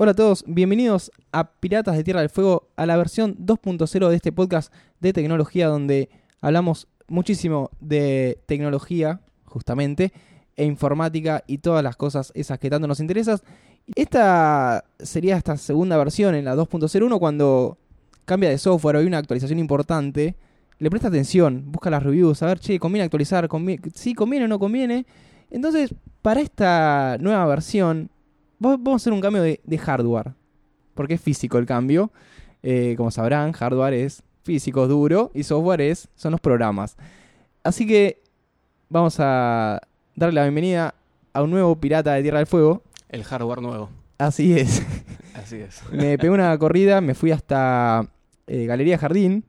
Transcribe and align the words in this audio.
Hola 0.00 0.12
a 0.12 0.14
todos, 0.14 0.44
bienvenidos 0.46 1.10
a 1.32 1.50
Piratas 1.50 1.96
de 1.96 2.04
Tierra 2.04 2.20
del 2.20 2.30
Fuego, 2.30 2.68
a 2.76 2.86
la 2.86 2.96
versión 2.96 3.36
2.0 3.36 4.08
de 4.08 4.14
este 4.14 4.30
podcast 4.30 4.72
de 5.00 5.12
tecnología 5.12 5.66
donde 5.66 6.08
hablamos 6.40 6.86
muchísimo 7.08 7.72
de 7.80 8.38
tecnología, 8.46 9.20
justamente, 9.44 10.12
e 10.54 10.64
informática 10.66 11.42
y 11.48 11.58
todas 11.58 11.82
las 11.82 11.96
cosas 11.96 12.30
esas 12.36 12.60
que 12.60 12.70
tanto 12.70 12.86
nos 12.86 13.00
interesan. 13.00 13.40
Esta 13.96 14.84
sería 15.00 15.36
esta 15.36 15.56
segunda 15.56 15.96
versión 15.96 16.36
en 16.36 16.44
la 16.44 16.54
2.01 16.54 17.18
cuando 17.18 17.76
cambia 18.24 18.50
de 18.50 18.58
software 18.58 18.94
o 18.94 18.98
hay 19.00 19.06
una 19.06 19.18
actualización 19.18 19.58
importante, 19.58 20.36
le 20.78 20.90
presta 20.90 21.08
atención, 21.08 21.72
busca 21.72 21.90
las 21.90 22.04
reviews, 22.04 22.40
a 22.44 22.46
ver, 22.46 22.60
che, 22.60 22.78
conviene 22.78 23.02
actualizar, 23.02 23.48
conviene, 23.48 23.82
sí, 23.96 24.14
conviene 24.14 24.44
o 24.44 24.48
no 24.48 24.60
conviene. 24.60 25.06
Entonces, 25.50 25.92
para 26.22 26.40
esta 26.40 27.16
nueva 27.18 27.44
versión, 27.46 28.12
vamos 28.58 28.92
a 28.92 28.96
hacer 28.96 29.12
un 29.12 29.20
cambio 29.20 29.42
de, 29.42 29.60
de 29.64 29.78
hardware, 29.78 30.34
porque 30.94 31.14
es 31.14 31.20
físico 31.20 31.58
el 31.58 31.66
cambio. 31.66 32.10
Eh, 32.62 32.94
como 32.96 33.10
sabrán, 33.10 33.52
hardware 33.52 33.94
es 33.94 34.22
físico, 34.42 34.88
duro, 34.88 35.30
y 35.34 35.42
software 35.44 35.80
es, 35.80 36.08
son 36.14 36.32
los 36.32 36.40
programas. 36.40 36.96
Así 37.62 37.86
que 37.86 38.22
vamos 38.88 39.16
a 39.20 39.80
darle 40.16 40.34
la 40.34 40.42
bienvenida 40.42 40.94
a 41.32 41.42
un 41.42 41.50
nuevo 41.50 41.76
pirata 41.76 42.14
de 42.14 42.22
Tierra 42.22 42.38
del 42.38 42.46
Fuego. 42.46 42.82
El 43.08 43.24
hardware 43.24 43.62
nuevo. 43.62 43.90
Así 44.18 44.58
es. 44.58 44.82
Así 45.34 45.56
es. 45.56 45.82
me 45.92 46.18
pegué 46.18 46.30
una 46.30 46.56
corrida, 46.58 47.00
me 47.00 47.14
fui 47.14 47.30
hasta 47.30 48.08
eh, 48.46 48.66
Galería 48.66 48.98
Jardín 48.98 49.44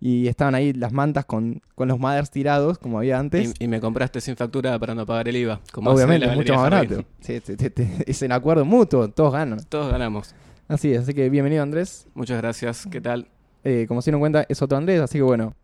y 0.00 0.28
estaban 0.28 0.54
ahí 0.54 0.72
las 0.72 0.92
mantas 0.92 1.24
con, 1.24 1.60
con 1.74 1.88
los 1.88 1.98
mothers 1.98 2.30
tirados, 2.30 2.78
como 2.78 2.98
había 2.98 3.18
antes. 3.18 3.54
Y, 3.58 3.64
y 3.64 3.68
me 3.68 3.80
compraste 3.80 4.20
sin 4.20 4.36
factura 4.36 4.78
para 4.78 4.94
no 4.94 5.04
pagar 5.06 5.28
el 5.28 5.36
IVA. 5.36 5.60
Como 5.72 5.90
Obviamente, 5.90 6.26
es 6.26 6.36
mucho 6.36 6.54
más 6.54 6.62
barato. 6.70 7.04
Sí, 7.20 7.40
te- 7.40 7.56
te- 7.56 7.70
te- 7.70 8.04
es 8.10 8.22
en 8.22 8.32
acuerdo 8.32 8.64
mutuo, 8.64 9.08
todos 9.08 9.32
ganan. 9.32 9.60
Todos 9.68 9.90
ganamos. 9.90 10.34
Así 10.68 10.92
es, 10.92 11.00
así 11.02 11.14
que 11.14 11.28
bienvenido 11.30 11.62
Andrés. 11.62 12.06
Muchas 12.14 12.38
gracias. 12.40 12.86
¿Qué 12.90 13.00
tal? 13.00 13.26
Eh, 13.64 13.86
como 13.88 14.00
se 14.02 14.10
dieron 14.10 14.20
cuenta, 14.20 14.46
es 14.48 14.62
otro 14.62 14.78
Andrés, 14.78 15.00
así 15.00 15.18
que 15.18 15.22
bueno, 15.22 15.54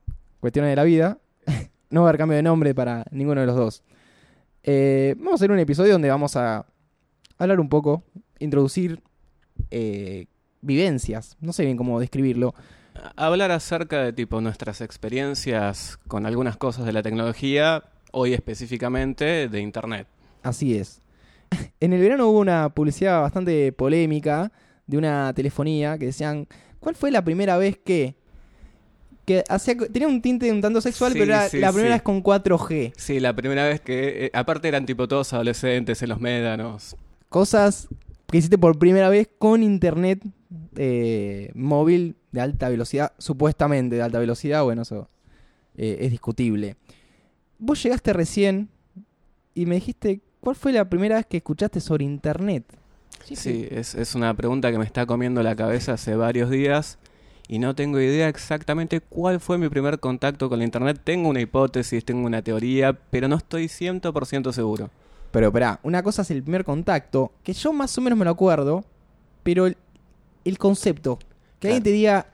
cuestiones 0.40 0.70
de 0.72 0.76
la 0.76 0.84
vida. 0.84 1.18
no 1.90 2.00
va 2.02 2.06
a 2.06 2.10
haber 2.10 2.18
cambio 2.18 2.36
de 2.36 2.42
nombre 2.42 2.74
para 2.74 3.04
ninguno 3.12 3.40
de 3.40 3.46
los 3.46 3.54
dos. 3.56 3.82
Eh, 4.62 5.14
vamos 5.18 5.32
a 5.32 5.34
hacer 5.36 5.52
un 5.52 5.58
episodio 5.58 5.92
donde 5.92 6.08
vamos 6.08 6.36
a 6.36 6.66
hablar 7.38 7.60
un 7.60 7.68
poco, 7.68 8.02
introducir 8.38 9.00
eh, 9.70 10.26
vivencias. 10.62 11.36
No 11.40 11.52
sé 11.52 11.64
bien 11.64 11.76
cómo 11.76 12.00
describirlo. 12.00 12.54
Hablar 13.16 13.50
acerca 13.50 14.02
de 14.02 14.12
tipo 14.12 14.40
nuestras 14.40 14.80
experiencias 14.80 15.98
con 16.06 16.26
algunas 16.26 16.56
cosas 16.56 16.86
de 16.86 16.92
la 16.92 17.02
tecnología, 17.02 17.84
hoy 18.12 18.34
específicamente 18.34 19.48
de 19.48 19.60
internet. 19.60 20.06
Así 20.42 20.76
es. 20.76 21.00
En 21.80 21.92
el 21.92 22.00
verano 22.00 22.28
hubo 22.28 22.38
una 22.40 22.68
publicidad 22.70 23.20
bastante 23.20 23.72
polémica 23.72 24.52
de 24.86 24.98
una 24.98 25.32
telefonía 25.34 25.98
que 25.98 26.06
decían, 26.06 26.46
¿cuál 26.80 26.94
fue 26.94 27.10
la 27.10 27.24
primera 27.24 27.56
vez 27.56 27.78
que... 27.84 28.14
que 29.24 29.42
hacía, 29.48 29.76
tenía 29.76 30.08
un 30.08 30.20
tinte 30.22 30.50
un 30.52 30.60
tanto 30.60 30.80
sexual, 30.80 31.12
Sí, 31.12 31.18
pero 31.18 31.32
era 31.32 31.48
sí, 31.48 31.58
la 31.58 31.70
primera 31.72 31.94
sí. 31.94 31.96
vez 31.96 32.02
con 32.02 32.22
4G. 32.22 32.92
Sí, 32.96 33.20
la 33.20 33.34
primera 33.34 33.66
vez 33.66 33.80
que... 33.80 34.26
eh, 34.26 34.30
aparte 34.34 34.68
eran 34.68 34.86
tipo 34.86 35.08
todos 35.08 35.32
adolescentes 35.32 36.02
en 36.02 36.08
los 36.10 36.20
médanos. 36.20 36.96
Cosas 37.28 37.88
que 38.30 38.38
hiciste 38.38 38.58
por 38.58 38.78
primera 38.78 39.08
vez 39.08 39.28
con 39.38 39.62
internet 39.62 40.20
eh, 40.76 41.50
móvil 41.54 42.16
de 42.32 42.40
alta 42.40 42.68
velocidad, 42.68 43.12
supuestamente 43.18 43.96
de 43.96 44.02
alta 44.02 44.18
velocidad, 44.18 44.64
bueno, 44.64 44.82
eso 44.82 45.08
eh, 45.76 45.98
es 46.00 46.10
discutible. 46.10 46.76
Vos 47.58 47.82
llegaste 47.82 48.12
recién 48.12 48.68
y 49.54 49.66
me 49.66 49.76
dijiste, 49.76 50.20
¿cuál 50.40 50.56
fue 50.56 50.72
la 50.72 50.88
primera 50.88 51.16
vez 51.16 51.26
que 51.26 51.38
escuchaste 51.38 51.80
sobre 51.80 52.04
internet? 52.04 52.64
Sí, 53.24 53.66
es, 53.70 53.94
es 53.94 54.14
una 54.14 54.34
pregunta 54.34 54.70
que 54.70 54.78
me 54.78 54.84
está 54.84 55.06
comiendo 55.06 55.42
la 55.42 55.56
cabeza 55.56 55.94
hace 55.94 56.14
varios 56.14 56.50
días 56.50 56.98
y 57.46 57.58
no 57.58 57.74
tengo 57.74 58.00
idea 58.00 58.28
exactamente 58.28 59.00
cuál 59.00 59.40
fue 59.40 59.58
mi 59.58 59.68
primer 59.68 60.00
contacto 60.00 60.48
con 60.48 60.58
la 60.58 60.64
internet. 60.64 61.00
Tengo 61.04 61.28
una 61.28 61.40
hipótesis, 61.40 62.04
tengo 62.04 62.26
una 62.26 62.42
teoría, 62.42 62.92
pero 63.10 63.28
no 63.28 63.36
estoy 63.36 63.66
100% 63.66 64.52
seguro. 64.52 64.90
Pero 65.30 65.48
esperá, 65.48 65.80
una 65.82 66.02
cosa 66.02 66.22
es 66.22 66.30
el 66.30 66.42
primer 66.42 66.64
contacto, 66.64 67.32
que 67.42 67.52
yo 67.52 67.72
más 67.72 67.96
o 67.98 68.00
menos 68.00 68.18
me 68.18 68.24
lo 68.24 68.30
acuerdo, 68.30 68.84
pero 69.42 69.66
el, 69.66 69.76
el 70.44 70.58
concepto, 70.58 71.18
que 71.60 71.68
alguien 71.68 71.82
te 71.82 71.90
diga, 71.92 72.26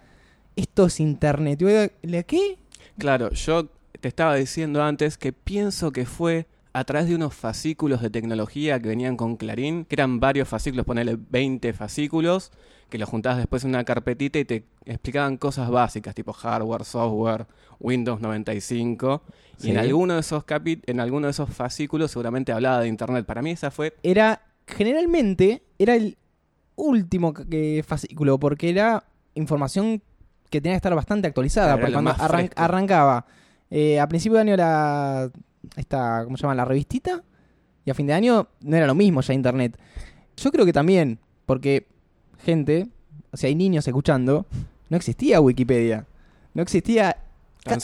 esto 0.56 0.86
es 0.86 1.00
internet, 1.00 1.60
y 1.60 1.64
vos 1.64 1.72
digas, 1.72 1.90
¿la 2.02 2.22
qué? 2.24 2.58
Claro, 2.98 3.30
yo 3.32 3.68
te 4.00 4.08
estaba 4.08 4.34
diciendo 4.34 4.82
antes 4.82 5.16
que 5.18 5.32
pienso 5.32 5.92
que 5.92 6.06
fue 6.06 6.46
a 6.72 6.84
través 6.84 7.08
de 7.08 7.14
unos 7.16 7.34
fascículos 7.34 8.00
de 8.00 8.10
tecnología 8.10 8.78
que 8.80 8.88
venían 8.88 9.16
con 9.16 9.36
Clarín, 9.36 9.84
que 9.84 9.96
eran 9.96 10.20
varios 10.20 10.48
fascículos, 10.48 10.86
ponele 10.86 11.18
20 11.30 11.72
fascículos, 11.72 12.52
que 12.88 12.98
los 12.98 13.08
juntabas 13.08 13.38
después 13.38 13.64
en 13.64 13.70
una 13.70 13.84
carpetita 13.84 14.38
y 14.38 14.44
te 14.44 14.64
explicaban 14.84 15.36
cosas 15.36 15.68
básicas, 15.70 16.14
tipo 16.14 16.32
hardware, 16.32 16.84
software, 16.84 17.46
Windows 17.80 18.20
95. 18.20 19.22
Sí. 19.58 19.68
Y 19.68 19.70
en 19.72 19.78
alguno 19.78 20.14
de 20.14 20.20
esos 20.20 20.44
capi- 20.44 20.82
en 20.86 21.00
alguno 21.00 21.26
de 21.26 21.32
esos 21.32 21.50
fascículos 21.50 22.10
seguramente 22.10 22.52
hablaba 22.52 22.80
de 22.80 22.88
internet. 22.88 23.26
Para 23.26 23.42
mí 23.42 23.50
esa 23.50 23.70
fue 23.70 23.94
Era, 24.02 24.42
generalmente, 24.66 25.62
era 25.78 25.94
el 25.94 26.16
último 26.80 27.32
fascículo, 27.86 28.38
porque 28.38 28.70
era 28.70 29.04
información 29.34 30.02
que 30.48 30.60
tenía 30.60 30.74
que 30.74 30.78
estar 30.78 30.94
bastante 30.94 31.28
actualizada, 31.28 31.74
Claro, 31.76 31.80
porque 31.80 31.92
cuando 31.92 32.10
arran- 32.12 32.50
arrancaba, 32.56 33.26
eh, 33.70 34.00
a 34.00 34.08
principio 34.08 34.36
de 34.36 34.42
año 34.42 34.54
era 34.54 35.30
esta, 35.76 36.22
¿cómo 36.24 36.36
se 36.36 36.42
llama? 36.42 36.54
La 36.56 36.64
revistita, 36.64 37.22
y 37.84 37.90
a 37.90 37.94
fin 37.94 38.06
de 38.06 38.14
año 38.14 38.48
no 38.60 38.76
era 38.76 38.86
lo 38.86 38.94
mismo 38.94 39.20
ya 39.20 39.32
internet. 39.34 39.78
Yo 40.36 40.50
creo 40.50 40.64
que 40.66 40.72
también, 40.72 41.18
porque 41.46 41.86
gente, 42.44 42.88
o 43.30 43.36
sea, 43.36 43.48
hay 43.48 43.54
niños 43.54 43.86
escuchando, 43.86 44.46
no 44.88 44.96
existía 44.96 45.40
Wikipedia, 45.40 46.06
no 46.54 46.62
existía, 46.62 47.16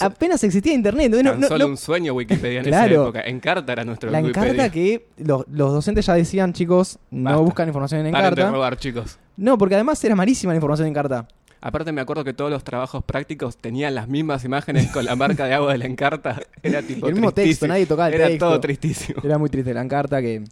apenas 0.00 0.42
existía 0.44 0.72
internet, 0.74 1.10
no- 1.10 1.22
tan 1.22 1.40
no- 1.40 1.48
solo 1.48 1.64
no- 1.64 1.70
un 1.70 1.76
sueño 1.76 2.12
Wikipedia 2.14 2.60
en 2.60 2.64
Claro. 2.66 2.92
esa 2.94 3.02
época. 3.02 3.20
Encarta 3.22 3.72
era 3.72 3.84
nuestro 3.84 4.10
la 4.10 4.20
Wikipedia. 4.20 4.50
encarta 4.52 4.72
que 4.72 5.06
los, 5.18 5.44
los 5.48 5.72
docentes 5.72 6.06
ya 6.06 6.14
decían, 6.14 6.52
chicos, 6.52 6.98
no 7.10 7.42
buscan 7.42 7.68
información 7.68 8.06
en 8.06 8.12
Paren 8.12 8.34
de 8.34 8.40
encarta. 8.40 8.52
robar, 8.54 8.76
chicos. 8.78 9.18
No, 9.36 9.58
porque 9.58 9.74
además 9.74 10.02
era 10.04 10.14
malísima 10.14 10.52
la 10.52 10.56
información 10.56 10.88
en 10.88 10.94
carta. 10.94 11.28
Aparte 11.60 11.90
me 11.90 12.00
acuerdo 12.00 12.22
que 12.22 12.32
todos 12.32 12.50
los 12.50 12.62
trabajos 12.64 13.02
prácticos 13.02 13.56
tenían 13.56 13.94
las 13.94 14.08
mismas 14.08 14.44
imágenes 14.44 14.88
con 14.92 15.04
la 15.04 15.16
marca 15.16 15.46
de 15.46 15.54
agua 15.54 15.72
de 15.72 15.78
la 15.78 15.86
encarta. 15.86 16.40
Era 16.62 16.80
tipo 16.82 17.08
el 17.08 17.14
mismo 17.14 17.32
texto, 17.32 17.66
nadie 17.66 17.86
tocaba 17.86 18.08
el 18.08 18.14
Era 18.14 18.26
texto. 18.28 18.46
todo 18.48 18.60
tristísimo. 18.60 19.20
Era 19.24 19.36
muy 19.38 19.50
triste 19.50 19.74
la 19.74 19.82
encarta 19.82 20.20
que. 20.20 20.44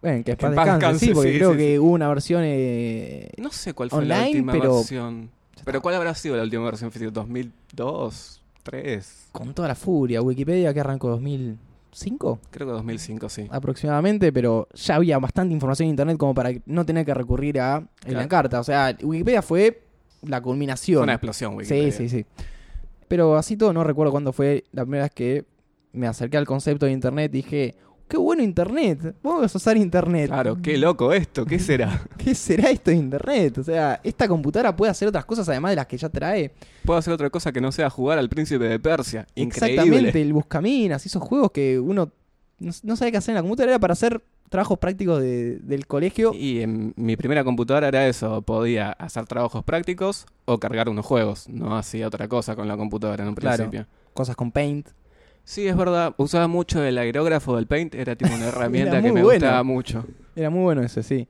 Bueno, 0.00 0.18
que 0.18 0.32
Que 0.32 0.36
paz 0.36 0.50
descanse, 0.50 0.72
descanse, 0.74 1.06
sí, 1.06 1.12
porque 1.14 1.32
sí, 1.32 1.36
creo 1.38 1.52
sí, 1.52 1.56
que 1.58 1.78
hubo 1.80 1.90
una 1.92 2.08
versión. 2.08 2.42
eh, 2.44 3.30
No 3.38 3.50
sé 3.50 3.72
cuál 3.72 3.88
fue 3.90 4.04
la 4.04 4.22
última 4.26 4.52
pero- 4.52 4.76
versión. 4.76 5.30
Pero 5.64 5.80
¿cuál 5.80 5.94
habrá 5.94 6.14
sido 6.14 6.36
la 6.36 6.42
última 6.42 6.62
versión 6.66 6.92
física? 6.92 7.10
¿2002? 7.10 8.40
¿3? 8.64 9.04
con 9.32 9.54
toda 9.54 9.68
la 9.68 9.74
furia. 9.74 10.22
Wikipedia 10.22 10.72
que 10.74 10.80
arrancó 10.80 11.08
2005 11.10 12.38
Creo 12.50 12.66
que 12.66 12.72
2005, 12.72 13.28
sí. 13.28 13.46
aproximadamente, 13.50 14.32
pero 14.32 14.68
ya 14.74 14.96
había 14.96 15.18
bastante 15.18 15.52
información 15.54 15.86
en 15.86 15.90
internet 15.90 16.16
como 16.16 16.34
para 16.34 16.50
no 16.66 16.84
tener 16.84 17.04
que 17.06 17.14
recurrir 17.14 17.60
a 17.60 17.86
en 18.04 18.14
la 18.14 18.22
encarta. 18.24 18.60
O 18.60 18.64
sea, 18.64 18.96
Wikipedia 19.02 19.42
fue 19.42 19.82
la 20.22 20.38
Fue 20.38 20.42
culminación. 20.44 21.02
una 21.04 21.12
explosión, 21.14 21.54
Wikipedia. 21.54 21.92
Sí, 21.92 22.08
sí, 22.08 22.18
sí. 22.18 22.26
Pero 23.08 23.36
así 23.36 23.56
todo, 23.56 23.72
no 23.72 23.84
recuerdo 23.84 24.10
cuándo 24.10 24.32
fue 24.32 24.64
la 24.72 24.82
primera 24.82 25.04
vez 25.04 25.12
que 25.12 25.44
me 25.92 26.06
acerqué 26.06 26.36
al 26.38 26.46
concepto 26.46 26.86
de 26.86 26.92
internet 26.92 27.30
y 27.34 27.36
dije, 27.42 27.74
qué 28.08 28.16
bueno 28.16 28.42
internet, 28.42 29.14
vamos 29.22 29.54
a 29.54 29.58
usar 29.58 29.76
internet. 29.76 30.28
Claro, 30.28 30.56
qué 30.62 30.76
loco 30.78 31.12
esto, 31.12 31.44
¿qué 31.44 31.58
será? 31.58 32.02
¿Qué 32.16 32.34
será 32.34 32.70
esto 32.70 32.90
de 32.90 32.96
internet? 32.96 33.58
O 33.58 33.64
sea, 33.64 34.00
esta 34.04 34.28
computadora 34.28 34.74
puede 34.76 34.90
hacer 34.90 35.08
otras 35.08 35.24
cosas 35.24 35.48
además 35.48 35.72
de 35.72 35.76
las 35.76 35.86
que 35.86 35.96
ya 35.96 36.08
trae. 36.08 36.52
Puedo 36.84 36.98
hacer 36.98 37.12
otra 37.14 37.30
cosa 37.30 37.52
que 37.52 37.60
no 37.60 37.72
sea 37.72 37.90
jugar 37.90 38.18
al 38.18 38.28
príncipe 38.28 38.64
de 38.64 38.78
Persia. 38.78 39.26
Increíble. 39.34 39.82
Exactamente, 39.82 40.22
el 40.22 40.32
buscaminas, 40.32 41.04
esos 41.06 41.22
juegos 41.22 41.50
que 41.52 41.78
uno 41.80 42.10
no, 42.58 42.72
no 42.82 42.96
sabe 42.96 43.10
qué 43.10 43.18
hacer 43.18 43.32
en 43.32 43.36
la 43.36 43.42
computadora 43.42 43.72
era 43.72 43.80
para 43.80 43.92
hacer 43.94 44.22
trabajos 44.48 44.78
prácticos 44.78 45.20
de- 45.20 45.56
del 45.58 45.86
colegio. 45.88 46.32
Y 46.32 46.60
en 46.60 46.92
mi 46.96 47.16
primera 47.16 47.42
computadora 47.42 47.88
era 47.88 48.06
eso, 48.06 48.42
podía 48.42 48.92
hacer 48.92 49.26
trabajos 49.26 49.64
prácticos 49.64 50.26
o 50.44 50.58
cargar 50.58 50.88
unos 50.88 51.04
juegos. 51.04 51.48
No 51.48 51.76
hacía 51.76 52.06
otra 52.06 52.28
cosa 52.28 52.54
con 52.54 52.68
la 52.68 52.76
computadora 52.76 53.24
en 53.24 53.30
un 53.30 53.34
Claro. 53.34 53.56
principio. 53.68 53.86
Cosas 54.12 54.36
con 54.36 54.52
Paint. 54.52 54.88
Sí, 55.44 55.66
es 55.68 55.76
verdad. 55.76 56.14
Usaba 56.16 56.48
mucho 56.48 56.82
el 56.82 56.96
aerógrafo 56.98 57.56
del 57.56 57.66
Paint. 57.66 57.94
Era 57.94 58.16
tipo 58.16 58.32
una 58.34 58.46
herramienta 58.48 59.02
que 59.02 59.12
me 59.12 59.22
bueno. 59.22 59.40
gustaba 59.40 59.62
mucho. 59.62 60.06
Era 60.34 60.50
muy 60.50 60.62
bueno 60.62 60.82
ese, 60.82 61.02
sí. 61.02 61.28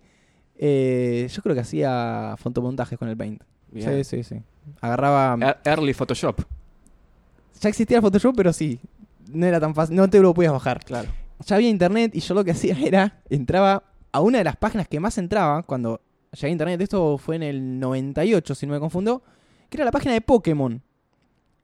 Eh, 0.56 1.28
yo 1.31 1.43
creo 1.43 1.55
que 1.55 1.61
hacía 1.62 2.37
fotomontajes 2.38 2.99
con 2.99 3.08
el 3.08 3.16
Paint. 3.16 3.43
Bien. 3.72 4.05
Sí, 4.05 4.05
sí, 4.05 4.22
sí. 4.22 4.43
Agarraba. 4.81 5.37
E- 5.64 5.69
Early 5.69 5.93
Photoshop. 5.94 6.40
Ya 7.61 7.69
existía 7.69 7.96
el 7.96 8.02
Photoshop, 8.02 8.34
pero 8.37 8.52
sí. 8.52 8.78
No 9.28 9.46
era 9.46 9.58
tan 9.58 9.75
fácil. 9.75 9.96
No 9.96 10.08
te 10.08 10.20
lo 10.20 10.32
podías 10.32 10.52
bajar. 10.52 10.84
Claro. 10.84 11.08
Ya 11.44 11.56
había 11.56 11.69
internet 11.69 12.12
y 12.14 12.20
yo 12.20 12.34
lo 12.34 12.44
que 12.44 12.52
hacía 12.52 12.76
era. 12.84 13.20
Entraba 13.28 13.82
a 14.12 14.20
una 14.20 14.38
de 14.38 14.44
las 14.44 14.56
páginas 14.56 14.87
que 14.87 15.00
más 15.00 15.19
entraba 15.19 15.64
cuando 15.64 16.00
llegué 16.32 16.46
a 16.46 16.50
internet. 16.50 16.81
Esto 16.81 17.19
fue 17.19 17.34
en 17.37 17.43
el 17.43 17.81
98, 17.81 18.55
si 18.55 18.66
no 18.66 18.75
me 18.75 18.81
confundo. 18.81 19.22
Que 19.69 19.76
era 19.78 19.84
la 19.84 19.90
página 19.90 20.14
de 20.14 20.20
Pokémon. 20.20 20.81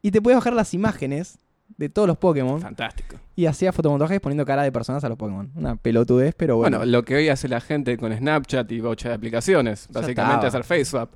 Y 0.02 0.10
te 0.10 0.20
podías 0.20 0.38
bajar 0.38 0.54
las 0.54 0.74
imágenes 0.74 1.38
de 1.76 1.88
todos 1.88 2.08
los 2.08 2.18
Pokémon. 2.18 2.60
Fantástico. 2.60 3.16
Y 3.36 3.46
hacía 3.46 3.72
fotomontajes 3.72 4.20
poniendo 4.20 4.44
cara 4.44 4.62
de 4.62 4.70
personas 4.72 5.02
a 5.04 5.08
los 5.08 5.16
Pokémon. 5.16 5.50
Una 5.54 5.76
pelotudez, 5.76 6.34
pero 6.36 6.56
bueno. 6.56 6.78
Bueno, 6.78 6.90
lo 6.92 7.04
que 7.04 7.14
hoy 7.16 7.28
hace 7.28 7.48
la 7.48 7.60
gente 7.60 7.96
con 7.96 8.14
Snapchat 8.14 8.70
y 8.72 8.80
bocha 8.80 9.08
de 9.08 9.14
aplicaciones. 9.14 9.86
Ya 9.88 10.00
Básicamente 10.00 10.46
estaba. 10.46 10.48
hacer 10.48 10.64
FaceSwap. 10.64 11.10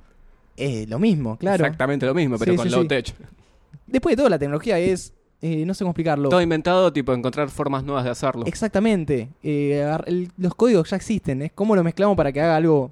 eh, 0.57 0.85
lo 0.87 0.97
mismo, 0.99 1.37
claro. 1.37 1.63
Exactamente 1.65 2.05
lo 2.05 2.13
mismo, 2.15 2.37
pero 2.39 2.53
Sí, 2.53 2.57
con 2.57 2.65
sí, 2.67 2.71
low 2.71 2.81
sí. 2.83 2.87
tech. 2.87 3.13
Después 3.87 4.13
de 4.13 4.17
todo, 4.17 4.29
la 4.29 4.39
tecnología 4.39 4.79
es. 4.79 5.13
eh, 5.41 5.63
no 5.65 5.73
sé 5.75 5.83
cómo 5.83 5.91
explicarlo. 5.91 6.29
Todo 6.29 6.41
inventado, 6.41 6.91
tipo 6.91 7.13
encontrar 7.13 7.49
formas 7.49 7.83
nuevas 7.83 8.03
de 8.05 8.09
hacerlo. 8.09 8.45
Exactamente. 8.47 9.29
Eh, 9.43 9.85
el- 10.07 10.31
los 10.37 10.55
códigos 10.55 10.89
ya 10.89 10.95
existen. 10.95 11.43
Es 11.43 11.51
cómo 11.53 11.75
lo 11.75 11.83
mezclamos 11.83 12.15
para 12.17 12.31
que 12.31 12.41
haga 12.41 12.55
algo 12.55 12.91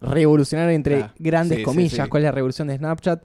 revolucionario 0.00 0.74
entre 0.74 1.02
Ah, 1.04 1.14
grandes 1.18 1.62
comillas. 1.64 2.08
¿Cuál 2.08 2.22
es 2.22 2.26
la 2.26 2.32
revolución 2.32 2.68
de 2.68 2.76
Snapchat? 2.76 3.22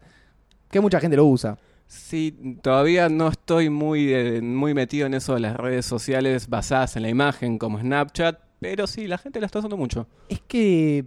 Que 0.69 0.79
mucha 0.79 0.99
gente 1.01 1.17
lo 1.17 1.25
usa. 1.25 1.57
Sí, 1.91 2.57
todavía 2.61 3.09
no 3.09 3.27
estoy 3.27 3.69
muy, 3.69 4.13
eh, 4.13 4.41
muy 4.41 4.73
metido 4.73 5.07
en 5.07 5.13
eso 5.13 5.33
de 5.33 5.41
las 5.41 5.57
redes 5.57 5.85
sociales 5.85 6.47
basadas 6.47 6.95
en 6.95 7.03
la 7.03 7.09
imagen 7.09 7.57
como 7.57 7.81
Snapchat, 7.81 8.39
pero 8.61 8.87
sí, 8.87 9.07
la 9.07 9.17
gente 9.17 9.41
la 9.41 9.47
está 9.47 9.59
usando 9.59 9.75
mucho. 9.75 10.07
Es 10.29 10.39
que 10.39 11.03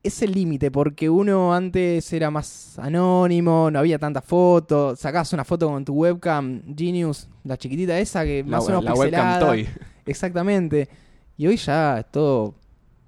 es 0.00 0.22
el 0.22 0.30
límite, 0.30 0.70
porque 0.70 1.10
uno 1.10 1.52
antes 1.52 2.12
era 2.12 2.30
más 2.30 2.78
anónimo, 2.78 3.68
no 3.68 3.80
había 3.80 3.98
tantas 3.98 4.24
fotos. 4.24 5.00
Sacabas 5.00 5.32
una 5.32 5.44
foto 5.44 5.68
con 5.68 5.84
tu 5.84 5.94
webcam 5.94 6.62
Genius, 6.76 7.28
la 7.42 7.56
chiquitita 7.56 7.98
esa 7.98 8.24
que 8.24 8.44
La, 8.44 8.58
más 8.58 8.64
o 8.66 8.68
menos 8.68 8.84
la 8.84 8.94
webcam 8.94 9.10
pixelada. 9.10 9.40
Toy. 9.40 9.68
Exactamente. 10.06 10.88
Y 11.36 11.48
hoy 11.48 11.56
ya 11.56 11.98
es 11.98 12.12
todo 12.12 12.54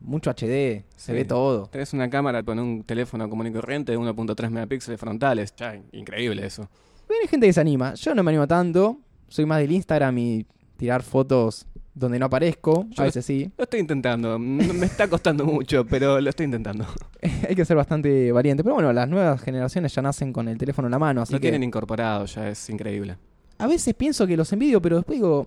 mucho 0.07 0.31
HD, 0.31 0.85
se 0.97 1.07
Sí. 1.07 1.13
ve 1.13 1.25
todo. 1.25 1.67
Tenés 1.67 1.93
una 1.93 2.09
cámara 2.09 2.43
con 2.43 2.59
un 2.59 2.83
teléfono 2.85 3.29
común 3.29 3.49
y 3.49 3.53
corriente 3.53 3.93
de 3.93 3.99
1.3 3.99 4.51
megapíxeles 4.51 4.99
frontales. 4.99 5.55
Ya, 5.57 5.79
increíble 5.93 6.47
eso. 6.47 6.69
Bueno, 7.09 7.21
hay 7.23 7.29
gente 7.29 7.47
que 7.47 7.53
se 7.53 7.61
anima. 7.61 7.95
Yo 7.95 8.15
no 8.15 8.23
me 8.23 8.31
animo 8.31 8.47
tanto. 8.47 8.99
Soy 9.29 9.45
más 9.47 9.59
del 9.59 9.73
Instagram 9.73 10.17
y 10.19 10.47
tirar 10.77 11.03
fotos 11.03 11.67
donde 11.95 12.19
no 12.19 12.27
aparezco. 12.27 12.87
Yo 12.91 13.03
A 13.03 13.07
veces 13.07 13.25
sí. 13.25 13.51
Lo 13.57 13.65
estoy 13.65 13.81
intentando. 13.81 14.39
Me 14.39 14.87
está 14.87 15.09
costando 15.09 15.45
mucho, 15.47 15.85
pero 15.87 16.21
lo 16.21 16.29
estoy 16.31 16.45
intentando. 16.45 16.85
hay 17.49 17.55
que 17.55 17.65
ser 17.65 17.77
bastante 17.77 18.31
valiente. 18.33 18.63
Pero 18.63 18.75
bueno, 18.75 18.93
las 18.93 19.09
nuevas 19.09 19.41
generaciones 19.41 19.95
ya 19.95 20.03
nacen 20.03 20.33
con 20.33 20.49
el 20.49 20.59
teléfono 20.59 20.89
en 20.89 20.93
la 20.93 20.99
mano. 20.99 21.23
Así 21.23 21.33
Lo 21.33 21.39
que 21.39 21.43
tienen 21.49 21.63
incorporado, 21.63 22.27
ya 22.27 22.49
es 22.51 22.69
increíble. 22.71 23.17
a 23.59 23.67
veces 23.67 23.95
pienso 23.95 24.27
que 24.27 24.37
los 24.37 24.53
envidio, 24.53 24.83
pero 24.83 24.97
después 24.97 25.17
digo, 25.19 25.47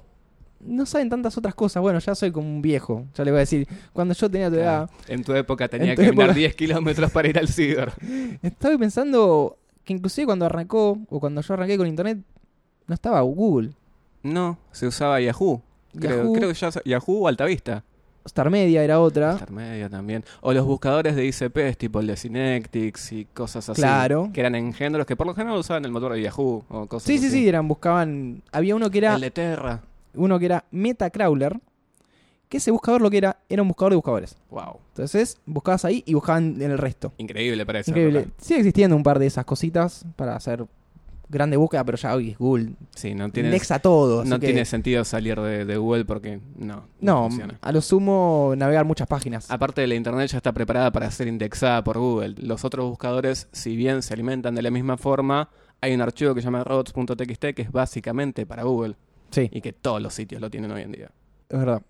no 0.61 0.85
saben 0.85 1.09
tantas 1.09 1.37
otras 1.37 1.55
cosas. 1.55 1.81
Bueno, 1.81 1.99
ya 1.99 2.15
soy 2.15 2.31
como 2.31 2.47
un 2.47 2.61
viejo. 2.61 3.05
Ya 3.15 3.23
le 3.23 3.31
voy 3.31 3.37
a 3.37 3.41
decir, 3.41 3.67
cuando 3.93 4.13
yo 4.13 4.29
tenía 4.29 4.49
tu 4.49 4.55
edad, 4.55 4.89
En 5.07 5.23
tu 5.23 5.33
época 5.33 5.67
tenía 5.67 5.95
tu 5.95 6.01
que 6.01 6.07
caminar 6.07 6.27
época. 6.29 6.39
10 6.39 6.55
kilómetros 6.55 7.11
para 7.11 7.27
ir 7.29 7.37
al 7.39 7.47
ciber. 7.47 7.93
estaba 8.41 8.77
pensando 8.77 9.57
que 9.83 9.93
inclusive 9.93 10.25
cuando 10.25 10.45
arrancó, 10.45 10.97
o 11.09 11.19
cuando 11.19 11.41
yo 11.41 11.53
arranqué 11.53 11.77
con 11.77 11.87
internet, 11.87 12.19
no 12.87 12.93
estaba 12.93 13.21
Google. 13.21 13.71
No, 14.23 14.57
se 14.71 14.87
usaba 14.87 15.19
Yahoo. 15.21 15.61
Creo, 15.97 16.17
Yahoo. 16.23 16.33
creo 16.33 16.49
que 16.49 16.53
ya 16.55 16.69
Yahoo 16.85 17.23
o 17.23 17.27
Altavista. 17.27 17.83
Star 18.25 18.49
Media 18.51 18.83
era 18.83 18.99
otra. 18.99 19.31
Star 19.33 19.49
Media 19.51 19.89
también. 19.89 20.23
O 20.41 20.53
los 20.53 20.65
buscadores 20.65 21.15
de 21.15 21.25
ICPs, 21.25 21.77
tipo 21.77 21.99
el 22.01 22.07
de 22.07 22.17
Synectics 22.17 23.11
y 23.13 23.25
cosas 23.25 23.69
así. 23.69 23.81
Claro. 23.81 24.29
Que 24.33 24.41
eran 24.41 24.53
engendros 24.55 25.07
que 25.07 25.15
por 25.15 25.25
lo 25.25 25.33
general 25.33 25.57
usaban 25.57 25.83
el 25.85 25.91
motor 25.91 26.13
de 26.13 26.21
Yahoo 26.21 26.63
o 26.69 26.85
cosas 26.87 27.07
Sí, 27.07 27.17
sí, 27.17 27.27
así. 27.27 27.37
sí, 27.37 27.47
eran, 27.47 27.67
buscaban. 27.67 28.43
Había 28.51 28.75
uno 28.75 28.91
que 28.91 28.99
era. 28.99 29.15
El 29.15 29.21
de 29.21 29.31
Terra. 29.31 29.81
Uno 30.19 30.37
que 30.39 30.45
era 30.45 30.65
Metacrawler, 30.71 31.59
que 32.47 32.57
ese 32.57 32.71
buscador 32.71 33.01
lo 33.01 33.09
que 33.11 33.17
era, 33.19 33.37
era 33.47 33.61
un 33.61 33.67
buscador 33.67 33.91
de 33.91 33.95
buscadores. 33.97 34.35
Wow. 34.49 34.79
Entonces, 34.89 35.37
buscabas 35.45 35.85
ahí 35.85 36.03
y 36.05 36.13
buscaban 36.15 36.61
en 36.61 36.71
el 36.71 36.77
resto. 36.77 37.13
Increíble 37.17 37.65
para 37.65 37.79
esa 37.79 37.91
Increíble. 37.91 38.27
Sigue 38.39 38.59
existiendo 38.61 38.95
un 38.95 39.03
par 39.03 39.19
de 39.19 39.27
esas 39.27 39.45
cositas 39.45 40.05
para 40.15 40.35
hacer 40.35 40.65
grande 41.31 41.57
búsqueda, 41.57 41.83
pero 41.83 41.95
ya 41.95 42.15
hoy 42.15 42.31
es 42.31 42.39
Google. 42.39 42.71
Sí, 42.95 43.13
no 43.13 43.29
tiene, 43.31 43.49
Indexa 43.49 43.77
todo. 43.77 44.25
no 44.25 44.39
que- 44.39 44.47
tiene 44.47 44.65
sentido 44.65 45.05
salir 45.05 45.39
de, 45.39 45.63
de 45.63 45.77
Google 45.77 46.05
porque 46.05 46.39
no, 46.57 46.85
no, 47.01 47.13
No, 47.21 47.23
funciona. 47.29 47.59
a 47.61 47.71
lo 47.71 47.81
sumo 47.81 48.53
navegar 48.57 48.83
muchas 48.85 49.07
páginas. 49.07 49.51
Aparte 49.51 49.81
de 49.81 49.87
la 49.87 49.93
internet 49.93 50.27
ya 50.31 50.37
está 50.37 50.51
preparada 50.51 50.91
para 50.91 51.11
ser 51.11 51.27
indexada 51.27 51.83
por 51.83 51.99
Google. 51.99 52.33
Los 52.39 52.65
otros 52.65 52.89
buscadores, 52.89 53.47
si 53.51 53.75
bien 53.75 54.01
se 54.01 54.15
alimentan 54.15 54.55
de 54.55 54.63
la 54.63 54.71
misma 54.71 54.97
forma, 54.97 55.49
hay 55.81 55.93
un 55.93 56.01
archivo 56.01 56.33
que 56.33 56.41
se 56.41 56.45
llama 56.45 56.63
robots.txt 56.63 57.53
que 57.55 57.61
es 57.61 57.71
básicamente 57.71 58.47
para 58.47 58.63
Google 58.63 58.95
Sí, 59.31 59.49
y 59.51 59.61
que 59.61 59.73
todos 59.73 60.01
los 60.01 60.13
sitios 60.13 60.41
lo 60.41 60.49
tienen 60.49 60.71
hoy 60.71 60.81
en 60.83 60.91
día. 60.91 61.11
es 61.49 61.57
verdad. 61.59 61.81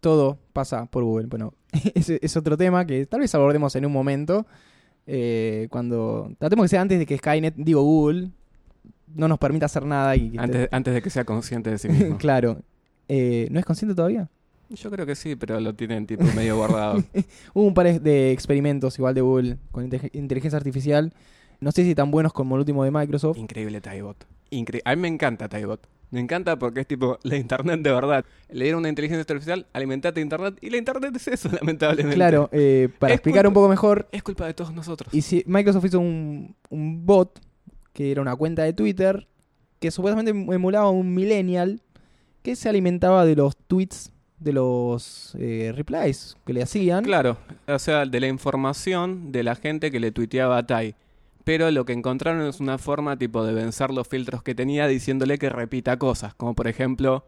Todo 0.00 0.38
pasa 0.52 0.86
por 0.86 1.02
Google. 1.04 1.26
Bueno, 1.26 1.54
ese 1.94 2.18
es 2.22 2.36
otro 2.36 2.56
tema 2.56 2.86
que 2.86 3.06
tal 3.06 3.20
vez 3.20 3.34
abordemos 3.34 3.74
en 3.76 3.86
un 3.86 3.92
momento. 3.92 4.46
eh, 5.06 5.68
cuando 5.70 6.32
tratemos 6.38 6.64
que 6.64 6.68
sea 6.68 6.80
antes 6.80 6.98
de 6.98 7.06
que 7.06 7.16
Skynet, 7.18 7.54
digo 7.56 7.82
Google, 7.82 8.30
no 9.14 9.28
nos 9.28 9.38
permita 9.38 9.66
hacer 9.66 9.84
nada 9.86 10.16
y 10.16 10.34
Antes, 10.36 10.68
antes 10.72 10.94
de 10.94 11.02
que 11.02 11.10
sea 11.10 11.24
consciente 11.24 11.70
de 11.70 11.78
sí 11.78 11.88
mismo. 11.90 12.18
claro. 12.18 12.60
Eh, 13.08 13.46
¿No 13.50 13.58
es 13.60 13.64
consciente 13.64 13.94
todavía? 13.94 14.28
Yo 14.68 14.90
creo 14.90 15.06
que 15.06 15.14
sí, 15.14 15.36
pero 15.36 15.60
lo 15.60 15.74
tienen 15.74 16.06
tipo 16.06 16.24
medio 16.34 16.56
guardado. 16.56 17.02
Hubo 17.54 17.64
un 17.66 17.72
par 17.74 18.00
de 18.00 18.32
experimentos 18.32 18.98
igual 18.98 19.14
de 19.14 19.20
Google 19.20 19.58
con 19.70 19.88
inte- 19.88 20.10
inteligencia 20.12 20.56
artificial. 20.56 21.12
No 21.60 21.70
sé 21.70 21.84
si 21.84 21.94
tan 21.94 22.10
buenos 22.10 22.32
como 22.32 22.56
el 22.56 22.60
último 22.60 22.82
de 22.82 22.90
Microsoft. 22.90 23.38
Increíble 23.38 23.80
Tybot. 23.80 24.26
Incre- 24.50 24.82
a 24.84 24.94
mí 24.96 25.02
me 25.02 25.08
encanta 25.08 25.48
Tybot. 25.48 25.86
Me 26.10 26.20
encanta 26.20 26.56
porque 26.58 26.80
es 26.80 26.86
tipo 26.86 27.18
la 27.24 27.36
internet 27.36 27.80
de 27.82 27.90
verdad. 27.92 28.24
Le 28.48 28.64
dieron 28.64 28.80
una 28.80 28.88
inteligencia 28.88 29.22
artificial, 29.22 29.66
alimentate 29.72 30.20
internet 30.20 30.56
y 30.60 30.70
la 30.70 30.76
internet 30.76 31.14
es 31.16 31.28
eso, 31.28 31.48
lamentablemente. 31.60 32.14
Claro, 32.14 32.48
eh, 32.52 32.88
para 32.98 33.12
Es 33.12 33.18
explicar 33.18 33.42
culpa- 33.44 33.48
un 33.48 33.54
poco 33.54 33.68
mejor, 33.68 34.08
Es 34.12 34.22
culpa 34.22 34.46
de 34.46 34.54
todos 34.54 34.72
nosotros. 34.72 35.12
y 35.12 35.22
si 35.22 35.42
Microsoft 35.46 35.84
hizo 35.86 35.98
un, 36.00 36.54
un 36.70 37.04
bot 37.04 37.40
que 37.92 38.12
era 38.12 38.22
una 38.22 38.36
cuenta 38.36 38.62
de 38.62 38.72
Twitter 38.72 39.26
que 39.80 39.90
supuestamente 39.90 40.30
emulaba 40.54 40.90
un 40.90 41.12
millennial 41.14 41.82
que 42.42 42.54
se 42.56 42.68
alimentaba 42.68 43.24
de 43.24 43.34
los 43.36 43.56
tweets 43.56 44.12
de 44.38 44.52
los 44.52 45.34
eh, 45.40 45.72
replies 45.74 46.36
que 46.46 46.52
le 46.52 46.62
hacían. 46.62 47.02
Claro, 47.04 47.38
o 47.66 47.78
sea, 47.78 48.04
de 48.06 48.20
la 48.20 48.26
información 48.28 49.32
de 49.32 49.42
la 49.42 49.54
gente 49.54 49.90
que 49.90 49.98
le 49.98 50.12
tuiteaba 50.12 50.58
a 50.58 50.66
Tai. 50.66 50.94
Pero 51.46 51.70
lo 51.70 51.84
que 51.84 51.92
encontraron 51.92 52.44
es 52.48 52.58
una 52.58 52.76
forma 52.76 53.16
tipo 53.16 53.44
de 53.44 53.54
vencer 53.54 53.90
los 53.90 54.08
filtros 54.08 54.42
que 54.42 54.56
tenía 54.56 54.88
diciéndole 54.88 55.38
que 55.38 55.48
repita 55.48 55.96
cosas, 55.96 56.34
como 56.34 56.54
por 56.56 56.66
ejemplo, 56.66 57.24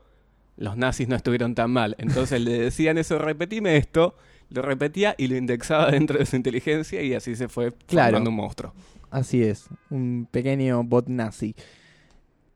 los 0.57 0.77
nazis 0.77 1.07
no 1.07 1.15
estuvieron 1.15 1.55
tan 1.55 1.71
mal. 1.71 1.95
Entonces 1.99 2.41
le 2.41 2.59
decían 2.59 2.99
eso, 2.99 3.17
repetime 3.21 3.77
esto, 3.77 4.17
lo 4.51 4.63
repetía 4.63 5.15
y 5.17 5.29
lo 5.29 5.37
indexaba 5.37 5.89
dentro 5.93 6.19
de 6.19 6.27
su 6.27 6.35
inteligencia 6.35 7.01
y 7.01 7.15
así 7.15 7.37
se 7.37 7.47
fue 7.49 7.73
Claro. 7.87 8.09
formando 8.09 8.31
un 8.31 8.37
monstruo. 8.37 8.75
Así 9.13 9.41
es, 9.45 9.69
un 9.89 10.27
pequeño 10.29 10.83
bot 10.83 11.07
nazi. 11.07 11.55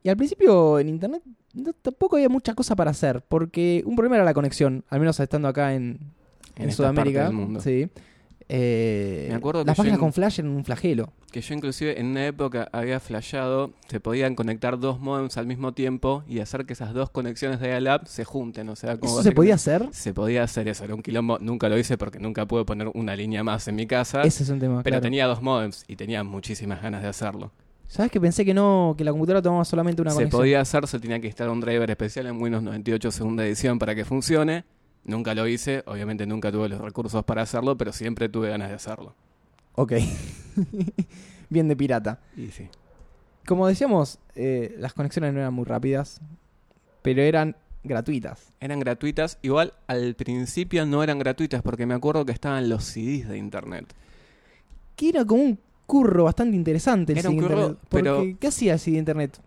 Y 0.02 0.09
al 0.09 0.16
principio 0.16 0.81
en 0.81 0.88
internet 0.88 1.23
no- 1.54 1.75
tampoco 1.75 2.16
había 2.16 2.28
mucha 2.28 2.54
cosa 2.54 2.75
para 2.75 2.90
hacer, 2.90 3.23
porque 3.28 3.85
un 3.87 3.95
problema 3.95 4.16
era 4.16 4.25
la 4.25 4.35
conexión, 4.35 4.85
al 4.88 4.99
menos 4.99 5.21
estando 5.21 5.47
acá 5.47 5.75
en, 5.75 6.00
En 6.57 6.73
Sudamérica. 6.73 7.21
parte 7.21 7.37
del 7.37 7.47
mundo. 7.47 7.61
Sí. 7.61 7.88
Eh, 8.49 9.27
Me 9.31 9.35
acuerdo 9.37 9.63
que 9.63 9.67
las 9.69 9.77
páginas 9.77 9.99
con 9.99 10.13
Flash 10.13 10.41
eran 10.41 10.53
un 10.53 10.65
flagelo. 10.65 11.13
Que 11.31 11.41
yo 11.41 11.55
inclusive 11.55 11.99
en 11.99 12.07
una 12.07 12.27
época 12.27 12.69
había 12.73 13.01
flashado, 13.01 13.73
se 13.89 14.01
podían 14.01 14.35
conectar 14.35 14.79
dos 14.79 15.01
modems 15.01 15.37
al 15.39 15.47
mismo 15.47 15.73
tiempo 15.73 16.25
y 16.29 16.41
hacer 16.41 16.67
que 16.67 16.75
esas 16.75 16.93
dos 16.93 17.11
conexiones 17.11 17.61
de 17.61 17.69
dial-up 17.69 18.07
se 18.07 18.25
junten. 18.25 18.69
O 18.69 18.77
sea, 18.77 18.99
como 18.99 19.13
¿Eso 19.13 19.23
se 19.23 19.33
podía 19.33 19.55
hacer? 19.55 19.89
Se 19.93 20.13
podía 20.13 20.43
hacer 20.43 20.69
eso, 20.69 20.85
era 20.85 20.95
un 20.95 21.03
quilombo. 21.03 21.39
Nunca 21.39 21.69
lo 21.69 21.79
hice 21.79 21.97
porque 21.97 22.19
nunca 22.19 22.47
pude 22.47 22.65
poner 22.65 22.89
una 22.95 23.17
línea 23.17 23.43
más 23.43 23.67
en 23.69 23.77
mi 23.77 23.87
casa. 23.87 24.23
Ese 24.23 24.43
es 24.43 24.49
un 24.51 24.59
tema, 24.59 24.83
pero 24.83 24.95
claro. 24.95 25.03
tenía 25.03 25.27
dos 25.27 25.41
modems 25.41 25.85
y 25.89 25.97
tenía 25.97 26.23
muchísimas 26.23 26.83
ganas 26.83 27.03
de 27.03 27.09
hacerlo. 27.09 27.51
¿Sabes 27.89 28.11
que 28.11 28.21
pensé 28.21 28.45
que 28.45 28.55
no, 28.55 28.95
que 28.97 29.05
la 29.05 29.11
computadora 29.11 29.43
tomaba 29.43 29.65
solamente 29.67 30.01
una 30.01 30.13
se 30.13 30.17
conexión? 30.17 30.41
podía 30.41 30.61
hacer, 30.63 30.87
se 30.87 30.99
tenía 30.99 31.21
que 31.21 31.27
instalar 31.27 31.53
un 31.53 31.61
driver 31.61 31.91
especial 31.91 32.27
en 32.27 32.41
Windows 32.41 32.63
98 32.63 33.11
segunda 33.11 33.45
edición 33.47 33.79
para 33.79 33.95
que 33.95 34.05
funcione. 34.07 34.65
Nunca 35.04 35.35
lo 35.35 35.47
hice, 35.49 35.82
obviamente 35.87 36.26
nunca 36.26 36.52
tuve 36.52 36.68
los 36.68 36.80
recursos 36.80 37.25
para 37.25 37.42
hacerlo, 37.42 37.76
pero 37.76 37.92
siempre 37.92 38.28
tuve 38.28 38.50
ganas 38.50 38.68
de 38.68 38.75
hacerlo. 38.75 39.14
Ok. 39.75 39.94
Bien 41.50 41.68
de 41.68 41.76
pirata. 41.76 42.21
Y 42.37 42.49
sí. 42.49 42.68
Como 43.47 43.66
decíamos, 43.66 44.18
eh, 44.37 44.75
las 44.78 44.92
conexiones 44.92 45.32
no 45.35 45.40
eran 45.40 45.52
muy 45.52 45.64
rápidas, 45.64 46.21
pero 47.02 47.23
eran 47.23 47.56
gratuitas. 47.82 48.52
Eran 48.61 48.78
gratuitas, 48.78 49.38
igual 49.42 49.75
al 49.88 50.14
principio 50.14 50.87
no 50.87 51.02
eran 51.02 51.18
gratuitas 51.18 51.62
porque 51.62 51.85
me 51.85 51.94
acuerdo 51.94 52.25
que 52.25 52.32
estaban 52.32 52.68
los 52.68 52.85
CDs 52.85 53.28
de 53.28 53.38
internet. 53.38 53.92
Que 54.94 55.09
era 55.09 55.25
como 55.25 55.42
un 55.42 55.59
curro 55.87 56.25
bastante 56.25 56.56
interesante 56.56 57.12
el 57.12 57.18
Era 57.18 57.30
un 57.30 57.37
curro, 57.37 57.49
internet. 57.50 57.78
Porque, 57.88 58.02
pero- 58.04 58.38
¿qué 58.38 58.47
hacía 58.47 58.75
el 58.75 58.78
CD 58.78 58.99
internet? 58.99 59.40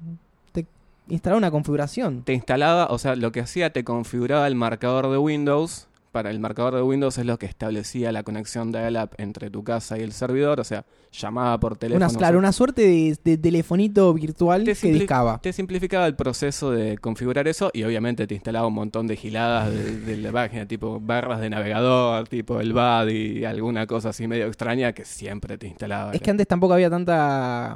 Te 1.07 1.13
instalaba 1.13 1.37
una 1.37 1.51
configuración. 1.51 2.23
Te 2.23 2.33
instalaba, 2.33 2.87
o 2.87 2.97
sea, 2.97 3.15
lo 3.15 3.31
que 3.31 3.39
hacía 3.39 3.71
te 3.71 3.83
configuraba 3.83 4.47
el 4.47 4.55
marcador 4.55 5.09
de 5.09 5.17
Windows 5.17 5.87
para 6.15 6.31
el 6.31 6.39
marcador 6.39 6.75
de 6.75 6.81
Windows 6.81 7.17
es 7.17 7.25
lo 7.25 7.37
que 7.37 7.45
establecía 7.45 8.09
la 8.13 8.23
conexión 8.23 8.71
de 8.71 8.79
dial-up 8.79 9.09
entre 9.17 9.49
tu 9.49 9.65
casa 9.65 9.97
y 9.97 10.01
el 10.01 10.13
servidor, 10.13 10.61
o 10.61 10.63
sea, 10.63 10.85
llamaba 11.11 11.59
por 11.59 11.75
teléfono. 11.75 12.07
Una, 12.07 12.17
claro, 12.17 12.39
una 12.39 12.53
suerte 12.53 12.83
de, 12.83 13.17
de 13.21 13.37
telefonito 13.37 14.13
virtual 14.13 14.63
Te 14.63 14.75
que 14.75 14.93
discaba. 14.93 15.41
Te 15.41 15.51
simplificaba 15.51 16.07
el 16.07 16.15
proceso 16.15 16.71
de 16.71 16.97
configurar 16.99 17.49
eso 17.49 17.69
y 17.73 17.83
obviamente 17.83 18.27
te 18.27 18.33
instalaba 18.33 18.65
un 18.65 18.75
montón 18.75 19.07
de 19.07 19.17
giladas 19.17 19.73
de, 19.73 19.99
de 19.99 20.15
la 20.15 20.31
página, 20.31 20.65
tipo 20.65 21.01
barras 21.01 21.41
de 21.41 21.49
navegador, 21.49 22.29
tipo 22.29 22.61
el 22.61 22.71
BAD 22.71 23.09
y 23.09 23.43
alguna 23.43 23.85
cosa 23.85 24.11
así 24.11 24.25
medio 24.25 24.45
extraña 24.47 24.93
que 24.93 25.03
siempre 25.03 25.57
te 25.57 25.67
instalaba. 25.67 26.13
Es 26.13 26.21
que 26.21 26.31
antes 26.31 26.47
tampoco 26.47 26.75
había 26.75 26.89
tanta 26.89 27.75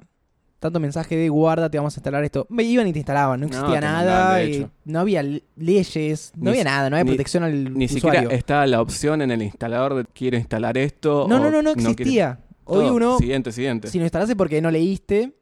tanto 0.60 0.80
mensaje 0.80 1.16
de 1.16 1.30
guarda, 1.30 1.70
te 1.70 1.78
vamos 1.78 1.96
a 1.96 2.00
instalar 2.00 2.24
esto. 2.24 2.46
Me 2.50 2.64
iban 2.64 2.86
y 2.88 2.92
te 2.94 3.00
instalaban, 3.00 3.40
no 3.40 3.48
No, 3.48 3.54
existía 3.54 3.82
nada, 3.82 4.44
y 4.44 4.68
no 4.86 5.00
había 5.00 5.24
leyes, 5.56 6.32
no 6.36 6.44
Ni 6.44 6.50
había 6.50 6.64
nada, 6.66 6.90
no 6.90 6.96
había 6.98 7.04
ni- 7.06 7.12
protección 7.12 7.44
al 7.44 7.74
Ni 7.74 7.88
siquiera 7.88 8.20
usuario. 8.20 8.30
estaba 8.38 8.68
la 8.68 8.82
opción 8.82 9.22
en 9.22 9.32
el 9.32 9.42
instalador 9.42 9.96
de 9.96 10.06
quiero 10.14 10.38
instalar 10.38 10.78
esto. 10.78 11.26
No, 11.30 11.38
o 11.38 11.40
no, 11.40 11.50
no, 11.50 11.62
no 11.62 11.72
existía. 11.72 12.40
Hoy 12.66 12.86
Todo. 12.86 12.94
uno, 12.96 13.18
Siguiente, 13.18 13.52
siguiente. 13.52 13.88
si 13.88 13.98
lo 13.98 14.04
instalaste 14.04 14.36
porque 14.36 14.62
no 14.62 14.70
leíste, 14.70 15.34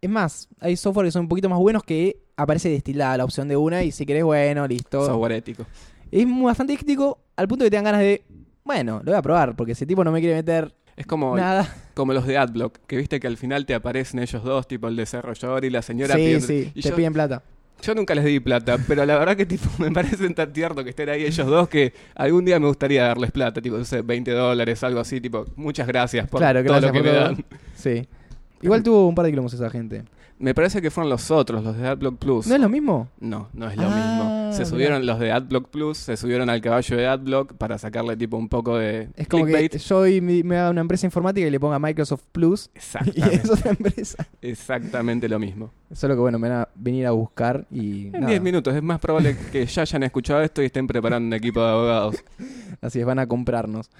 es 0.00 0.10
más, 0.10 0.48
hay 0.60 0.76
software 0.76 1.06
que 1.06 1.12
son 1.12 1.22
un 1.22 1.28
poquito 1.28 1.48
más 1.48 1.58
buenos 1.58 1.82
que 1.82 2.20
aparece 2.36 2.68
destilada 2.68 3.16
la 3.16 3.24
opción 3.24 3.48
de 3.48 3.56
una 3.56 3.82
y 3.84 3.90
si 3.90 4.04
querés, 4.04 4.22
bueno, 4.24 4.66
listo. 4.68 5.04
Software 5.06 5.32
ético. 5.32 5.64
Es 6.10 6.26
bastante 6.42 6.76
crítico 6.76 7.18
al 7.36 7.48
punto 7.48 7.64
que 7.64 7.70
te 7.70 7.76
dan 7.76 7.84
ganas 7.84 8.00
de, 8.00 8.22
bueno, 8.64 8.98
lo 9.02 9.12
voy 9.12 9.18
a 9.18 9.22
probar 9.22 9.56
porque 9.56 9.72
ese 9.72 9.86
tipo 9.86 10.04
no 10.04 10.12
me 10.12 10.20
quiere 10.20 10.34
meter 10.36 10.74
Es 10.98 11.06
como, 11.06 11.36
nada. 11.36 11.66
como 11.94 12.12
los 12.12 12.26
de 12.26 12.36
Adblock, 12.36 12.78
que 12.86 12.96
viste 12.96 13.20
que 13.20 13.26
al 13.26 13.36
final 13.38 13.64
te 13.64 13.74
aparecen 13.74 14.20
ellos 14.20 14.42
dos, 14.44 14.68
tipo 14.68 14.88
el 14.88 14.96
desarrollador 14.96 15.64
y 15.64 15.70
la 15.70 15.80
señora. 15.80 16.14
Sí, 16.16 16.20
pidiendo- 16.20 16.46
sí, 16.46 16.72
y 16.74 16.82
te 16.82 16.90
yo, 16.90 16.96
piden 16.96 17.12
plata. 17.14 17.42
yo 17.80 17.94
nunca 17.94 18.14
les 18.14 18.24
di 18.24 18.40
plata, 18.40 18.76
pero 18.86 19.06
la 19.06 19.16
verdad 19.16 19.36
que 19.36 19.46
tipo 19.46 19.64
me 19.78 19.90
parecen 19.92 20.34
tan 20.34 20.52
tiernos 20.52 20.82
que 20.84 20.90
estén 20.90 21.08
ahí 21.08 21.24
ellos 21.24 21.46
dos 21.46 21.68
que 21.68 21.92
algún 22.16 22.44
día 22.44 22.58
me 22.60 22.66
gustaría 22.66 23.04
darles 23.04 23.30
plata, 23.30 23.62
tipo, 23.62 23.78
no 23.78 23.84
sé, 23.84 24.02
20 24.02 24.30
dólares, 24.32 24.82
algo 24.82 25.00
así, 25.00 25.20
tipo, 25.20 25.46
muchas 25.56 25.86
gracias 25.86 26.26
por 26.28 26.40
Claro, 26.40 26.60
todo 26.64 26.80
gracias 26.80 26.92
lo 26.92 27.00
que 27.00 27.02
me 27.08 27.14
todo. 27.14 27.24
dan. 27.24 27.44
Sí. 27.76 28.06
Igual 28.60 28.82
tuvo 28.82 29.06
un 29.06 29.14
par 29.14 29.24
de 29.24 29.30
kilómetros 29.30 29.60
esa 29.60 29.70
gente. 29.70 30.02
Me 30.40 30.54
parece 30.54 30.80
que 30.82 30.90
fueron 30.90 31.10
los 31.10 31.30
otros, 31.32 31.64
los 31.64 31.76
de 31.76 31.86
AdBlock 31.88 32.16
Plus. 32.18 32.46
¿No 32.46 32.54
es 32.56 32.60
lo 32.60 32.68
mismo? 32.68 33.08
No, 33.20 33.48
no 33.52 33.68
es 33.70 33.76
lo 33.76 33.84
Ah, 33.88 33.88
mismo. 33.88 34.37
Se 34.52 34.58
mirá. 34.60 34.64
subieron 34.66 35.06
los 35.06 35.18
de 35.18 35.32
AdBlock 35.32 35.68
Plus, 35.68 35.98
se 35.98 36.16
subieron 36.16 36.48
al 36.50 36.60
caballo 36.60 36.96
de 36.96 37.06
AdBlock 37.06 37.54
para 37.54 37.78
sacarle 37.78 38.16
tipo 38.16 38.36
un 38.36 38.48
poco 38.48 38.76
de 38.78 39.08
Es 39.16 39.28
como 39.28 39.44
clickbait. 39.44 39.72
que 39.72 39.78
yo 39.78 40.06
y 40.06 40.20
me, 40.20 40.42
me 40.44 40.56
haga 40.56 40.70
una 40.70 40.80
empresa 40.80 41.06
informática 41.06 41.46
y 41.46 41.50
le 41.50 41.60
ponga 41.60 41.78
Microsoft 41.78 42.24
Plus 42.32 42.70
y 42.74 42.78
Exactamente, 42.78 43.36
es 43.36 43.50
otra 43.50 43.70
empresa. 43.70 44.26
exactamente 44.42 45.28
lo 45.28 45.38
mismo. 45.38 45.70
Solo 45.92 46.14
que 46.14 46.20
bueno, 46.20 46.38
me 46.38 46.48
van 46.48 46.58
a 46.62 46.68
venir 46.74 47.06
a 47.06 47.10
buscar 47.12 47.66
y 47.70 48.06
En 48.06 48.12
nada. 48.12 48.26
10 48.28 48.42
minutos 48.42 48.74
es 48.74 48.82
más 48.82 48.98
probable 49.00 49.36
que 49.52 49.64
ya 49.66 49.82
hayan 49.82 50.02
escuchado 50.02 50.42
esto 50.42 50.62
y 50.62 50.66
estén 50.66 50.86
preparando 50.86 51.26
un 51.26 51.32
equipo 51.32 51.60
de 51.62 51.68
abogados. 51.70 52.16
Así 52.80 53.00
es, 53.00 53.06
van 53.06 53.18
a 53.18 53.26
comprarnos. 53.26 53.90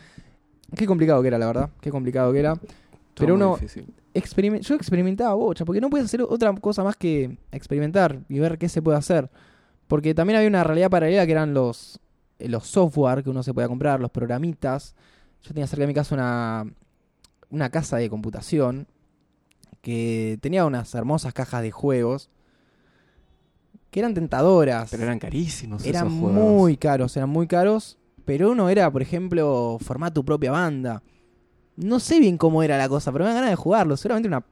Qué 0.76 0.86
complicado 0.86 1.22
que 1.22 1.28
era, 1.28 1.38
la 1.38 1.46
verdad. 1.46 1.70
Qué 1.80 1.90
complicado 1.90 2.32
que 2.32 2.40
era. 2.40 2.54
Todo 2.54 2.66
Pero 3.14 3.36
muy 3.36 3.42
uno- 3.44 3.54
difícil. 3.56 3.86
Experime- 4.14 4.60
yo 4.60 4.74
experimentaba 4.74 5.34
bocha, 5.34 5.64
porque 5.64 5.80
no 5.80 5.90
puedes 5.90 6.06
hacer 6.06 6.22
otra 6.22 6.52
cosa 6.54 6.82
más 6.82 6.96
que 6.96 7.38
experimentar 7.52 8.20
y 8.28 8.38
ver 8.38 8.58
qué 8.58 8.68
se 8.68 8.82
puede 8.82 8.98
hacer. 8.98 9.30
Porque 9.88 10.14
también 10.14 10.36
había 10.36 10.48
una 10.48 10.62
realidad 10.64 10.90
paralela 10.90 11.26
que 11.26 11.32
eran 11.32 11.54
los, 11.54 11.98
eh, 12.38 12.48
los 12.48 12.66
software 12.66 13.22
que 13.24 13.30
uno 13.30 13.42
se 13.42 13.52
podía 13.52 13.68
comprar, 13.68 14.00
los 14.00 14.10
programitas. 14.10 14.94
Yo 15.42 15.48
tenía 15.48 15.66
cerca 15.66 15.82
de 15.82 15.86
mi 15.88 15.94
casa 15.94 16.14
una, 16.14 16.66
una 17.50 17.70
casa 17.70 17.96
de 17.96 18.08
computación 18.10 18.86
que 19.80 20.38
tenía 20.40 20.64
unas 20.66 20.94
hermosas 20.94 21.32
cajas 21.32 21.62
de 21.62 21.70
juegos 21.70 22.30
que 23.90 24.00
eran 24.00 24.14
tentadoras. 24.14 24.90
Pero 24.90 25.04
eran 25.04 25.18
carísimos 25.18 25.84
Eran 25.84 26.08
esos 26.08 26.18
juegos. 26.20 26.36
muy 26.38 26.76
caros, 26.76 27.16
eran 27.16 27.30
muy 27.30 27.46
caros. 27.46 27.96
Pero 28.24 28.50
uno 28.50 28.68
era, 28.68 28.90
por 28.90 29.00
ejemplo, 29.00 29.78
formar 29.80 30.12
tu 30.12 30.22
propia 30.24 30.50
banda. 30.50 31.02
No 31.76 31.98
sé 32.00 32.18
bien 32.18 32.36
cómo 32.36 32.62
era 32.62 32.76
la 32.76 32.88
cosa, 32.88 33.10
pero 33.12 33.24
me 33.24 33.30
da 33.30 33.36
ganas 33.36 33.50
de 33.50 33.56
jugarlo. 33.56 33.96
Seguramente 33.96 34.28
una 34.28 34.44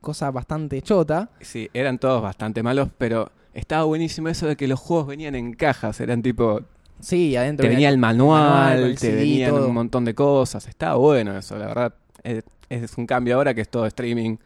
cosa 0.00 0.30
bastante 0.32 0.82
chota. 0.82 1.30
Sí, 1.40 1.70
eran 1.72 1.98
todos 1.98 2.20
bastante 2.20 2.62
malos, 2.64 2.88
pero 2.98 3.30
estaba 3.54 3.84
buenísimo 3.84 4.28
eso 4.28 4.46
de 4.46 4.56
que 4.56 4.66
los 4.68 4.80
juegos 4.80 5.06
venían 5.06 5.34
en 5.34 5.52
cajas. 5.54 6.00
Eran 6.00 6.22
tipo, 6.22 6.60
Sí, 7.00 7.34
adentro 7.36 7.64
te 7.64 7.68
venía 7.70 7.88
el 7.88 7.98
manual, 7.98 8.42
manual, 8.42 8.80
con 8.80 8.84
el 8.90 8.94
te 8.94 9.00
CD, 9.00 9.16
venían 9.16 9.50
todo. 9.54 9.68
un 9.68 9.74
montón 9.74 10.04
de 10.04 10.14
cosas. 10.14 10.66
Estaba 10.68 10.94
bueno 10.96 11.36
eso, 11.36 11.56
la 11.58 11.66
verdad. 11.66 11.94
Es, 12.22 12.44
es 12.68 12.96
un 12.96 13.06
cambio 13.06 13.36
ahora 13.36 13.54
que 13.54 13.60
es 13.62 13.68
todo 13.68 13.86
streaming. 13.86 14.36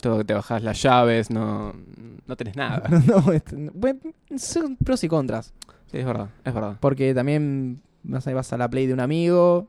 Todo 0.00 0.18
que 0.18 0.24
te 0.24 0.34
bajas 0.34 0.62
las 0.62 0.80
llaves, 0.80 1.28
no, 1.30 1.74
no 2.26 2.36
tenés 2.36 2.54
nada. 2.56 2.88
No, 3.06 3.32
este, 3.32 3.56
no, 3.56 3.72
bueno, 3.74 3.98
son 4.36 4.76
pros 4.76 5.02
y 5.02 5.08
contras. 5.08 5.52
Sí, 5.90 5.98
es 5.98 6.04
verdad, 6.06 6.28
es 6.44 6.54
verdad. 6.54 6.76
Porque 6.78 7.14
también 7.14 7.80
no 8.04 8.20
sé, 8.20 8.32
vas 8.32 8.52
a 8.52 8.56
la 8.58 8.68
play 8.70 8.86
de 8.86 8.92
un 8.92 9.00
amigo, 9.00 9.66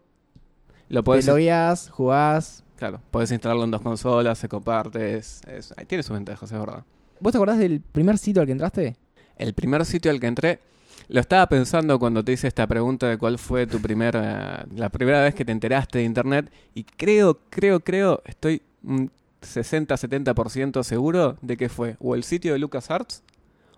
Lo 0.89 1.01
te 1.01 1.05
podés, 1.05 1.25
logueas, 1.25 1.89
jugás. 1.89 2.63
claro, 2.75 3.01
podés 3.09 3.31
instalarlo 3.31 3.63
en 3.63 3.71
dos 3.71 3.81
consolas, 3.81 4.37
se 4.37 4.47
comparte, 4.47 5.15
es- 5.17 5.41
es- 5.47 5.73
tiene 5.87 6.03
sus 6.03 6.13
ventajas, 6.13 6.51
es 6.51 6.59
verdad. 6.59 6.83
¿Vos 7.19 7.31
te 7.31 7.37
acordás 7.37 7.57
del 7.57 7.81
primer 7.81 8.17
sitio 8.17 8.41
al 8.41 8.45
que 8.45 8.53
entraste? 8.53 8.95
El 9.37 9.53
primer 9.53 9.85
sitio 9.85 10.11
al 10.11 10.19
que 10.19 10.27
entré, 10.27 10.59
lo 11.07 11.19
estaba 11.19 11.47
pensando 11.47 11.97
cuando 11.99 12.23
te 12.23 12.33
hice 12.33 12.47
esta 12.47 12.67
pregunta 12.67 13.07
de 13.07 13.17
cuál 13.17 13.39
fue 13.39 13.65
tu 13.67 13.81
primera, 13.81 14.65
la 14.75 14.89
primera 14.89 15.21
vez 15.21 15.33
que 15.33 15.43
te 15.43 15.51
enteraste 15.51 15.99
de 15.99 16.03
internet 16.03 16.51
y 16.75 16.83
creo, 16.83 17.39
creo, 17.49 17.79
creo, 17.79 18.21
estoy 18.25 18.61
un 18.83 19.11
60-70% 19.41 20.83
seguro 20.83 21.37
de 21.41 21.57
que 21.57 21.69
fue 21.69 21.95
o 21.99 22.15
el 22.15 22.23
sitio 22.23 22.53
de 22.53 22.59
LucasArts 22.59 23.23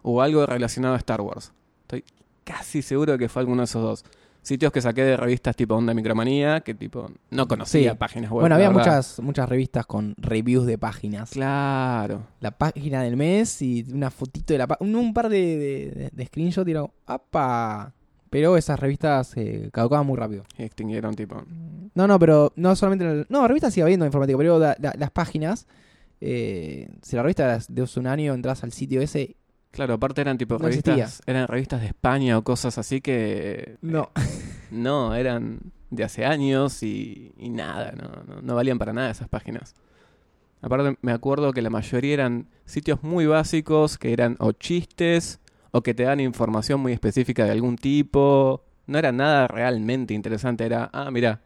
o 0.02 0.22
algo 0.22 0.46
relacionado 0.46 0.96
a 0.96 0.98
Star 0.98 1.22
Wars. 1.22 1.54
Estoy 1.84 2.04
casi 2.44 2.82
seguro 2.82 3.14
de 3.14 3.20
que 3.20 3.30
fue 3.30 3.42
alguno 3.42 3.62
de 3.62 3.66
esos 3.66 3.82
dos. 3.82 4.06
Sitios 4.44 4.72
que 4.72 4.82
saqué 4.82 5.04
de 5.04 5.18
revistas 5.18 5.56
tipo 5.56 5.76
Onda 5.76 5.94
Micromanía, 5.94 6.62
que 6.62 6.74
tipo 6.74 7.12
no 7.30 7.48
conocía 7.48 7.92
Sí. 7.92 7.98
páginas 7.98 8.32
web. 8.32 8.42
bueno, 8.42 8.56
había 8.56 8.70
verdad. 8.70 8.82
muchas, 8.86 9.20
muchas 9.20 9.48
revistas 9.48 9.86
con 9.86 10.16
reviews 10.18 10.66
de 10.66 10.78
páginas. 10.80 11.30
Claro. 11.32 12.24
la 12.40 12.52
página 12.52 13.04
del 13.04 13.18
mes 13.18 13.62
y 13.62 13.86
una 13.94 14.10
fotito 14.10 14.54
de 14.54 14.58
la 14.58 14.68
página. 14.68 14.98
Un 14.98 15.14
par 15.14 15.30
de, 15.30 15.38
de, 15.38 15.92
de, 15.92 16.10
de 16.12 16.26
screenshot 16.26 16.68
y 16.68 16.72
era, 16.72 16.86
¡apa! 17.06 17.94
Pero 18.32 18.56
esas 18.58 18.80
revistas 18.80 19.28
se 19.28 19.70
caducaban 19.72 20.08
muy 20.08 20.18
rápido. 20.18 20.44
Y 20.58 20.64
extinguieron 20.64 21.14
tipo. 21.16 21.44
No, 21.94 22.08
no, 22.08 22.18
pero 22.18 22.54
no 22.56 22.76
solamente. 22.76 23.06
el- 23.06 23.26
no, 23.30 23.48
revistas 23.48 23.74
sigue 23.74 23.84
habiendo 23.84 24.06
informática, 24.06 24.38
pero 24.38 24.58
la- 24.58 24.76
la- 24.80 24.96
las 24.98 25.12
páginas. 25.12 25.68
eh, 26.24 26.88
si 27.02 27.16
la 27.16 27.24
revista 27.24 27.58
de 27.68 27.82
hace 27.82 28.00
un 28.00 28.06
año, 28.08 28.34
entras 28.34 28.64
al 28.64 28.72
sitio 28.72 29.02
ese. 29.02 29.36
Claro, 29.72 29.94
aparte 29.94 30.22
eran 30.22 30.38
tipo 30.38 30.56
No 30.58 30.66
revistas, 30.68 30.98
existía. 31.00 31.24
eran 31.34 31.48
revistas 31.48 31.82
de 31.82 31.88
España 31.88 32.38
o 32.38 32.44
cosas 32.44 32.78
así 32.78 33.00
que 33.02 33.78
No. 33.82 34.10
no, 34.72 35.16
eran 35.16 35.60
de 35.90 36.04
hace 36.04 36.26
años 36.26 36.84
y, 36.84 37.34
y 37.38 37.50
nada, 37.50 37.94
no, 37.94 38.24
no, 38.36 38.42
no 38.42 38.56
valían 38.56 38.78
para 38.78 38.94
nada 38.94 39.10
esas 39.12 39.28
páginas. 39.30 39.74
Aparte 40.62 40.98
me 41.02 41.12
acuerdo 41.12 41.54
que 41.54 41.62
la 41.62 41.70
mayoría 41.70 42.14
eran 42.14 42.48
sitios 42.66 43.02
muy 43.02 43.26
básicos, 43.26 43.98
que 43.98 44.14
eran 44.14 44.36
o 44.40 44.52
chistes 44.52 45.40
o 45.72 45.82
que 45.82 45.94
te 45.94 46.04
dan 46.04 46.20
información 46.20 46.80
muy 46.82 46.94
específica 46.94 47.46
de 47.46 47.52
algún 47.52 47.78
tipo. 47.78 48.64
No 48.88 48.98
era 49.00 49.12
nada 49.12 49.48
realmente 49.48 50.14
interesante, 50.14 50.66
era, 50.66 50.90
ah, 50.94 51.10
mira, 51.12 51.42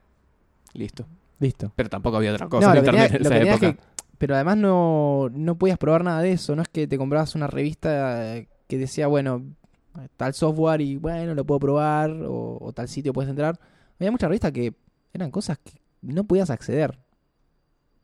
listo. 0.73 1.05
Listo. 1.39 1.71
Pero 1.75 1.89
tampoco 1.89 2.17
había 2.17 2.33
otra 2.33 2.47
cosa 2.49 2.71
en 2.71 2.77
internet 2.79 3.13
en 3.15 3.21
esa 3.21 3.37
época. 3.37 3.73
que- 3.73 3.79
pero 4.17 4.35
además 4.35 4.57
no, 4.57 5.29
no 5.31 5.57
podías 5.57 5.77
probar 5.77 6.03
nada 6.03 6.21
de 6.21 6.31
eso. 6.31 6.55
No 6.55 6.61
es 6.61 6.67
que 6.69 6.87
te 6.87 6.97
comprabas 6.97 7.35
una 7.35 7.47
revista 7.47 8.35
eh, 8.37 8.47
que 8.67 8.77
decía, 8.77 9.07
bueno, 9.07 9.43
tal 10.17 10.33
software 10.33 10.81
y 10.81 10.97
bueno, 10.97 11.35
lo 11.35 11.45
puedo 11.45 11.59
probar 11.59 12.11
o, 12.11 12.57
o 12.61 12.73
tal 12.73 12.87
sitio 12.87 13.13
puedes 13.13 13.29
entrar. 13.29 13.59
Había 13.99 14.11
muchas 14.11 14.29
revistas 14.29 14.51
que 14.51 14.73
eran 15.13 15.31
cosas 15.31 15.57
que 15.59 15.79
no 16.01 16.23
podías 16.25 16.49
acceder. 16.49 16.99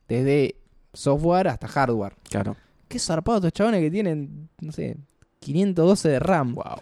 Desde 0.08 0.56
software 0.94 1.48
hasta 1.48 1.68
hardware. 1.68 2.16
Claro. 2.30 2.56
Qué 2.88 3.00
zarpados 3.00 3.40
estos 3.40 3.54
chabones 3.54 3.80
que 3.82 3.92
tienen, 3.92 4.50
no 4.60 4.72
sé, 4.72 4.98
512 5.42 6.08
de 6.08 6.20
RAM. 6.20 6.54
Wow. 6.54 6.80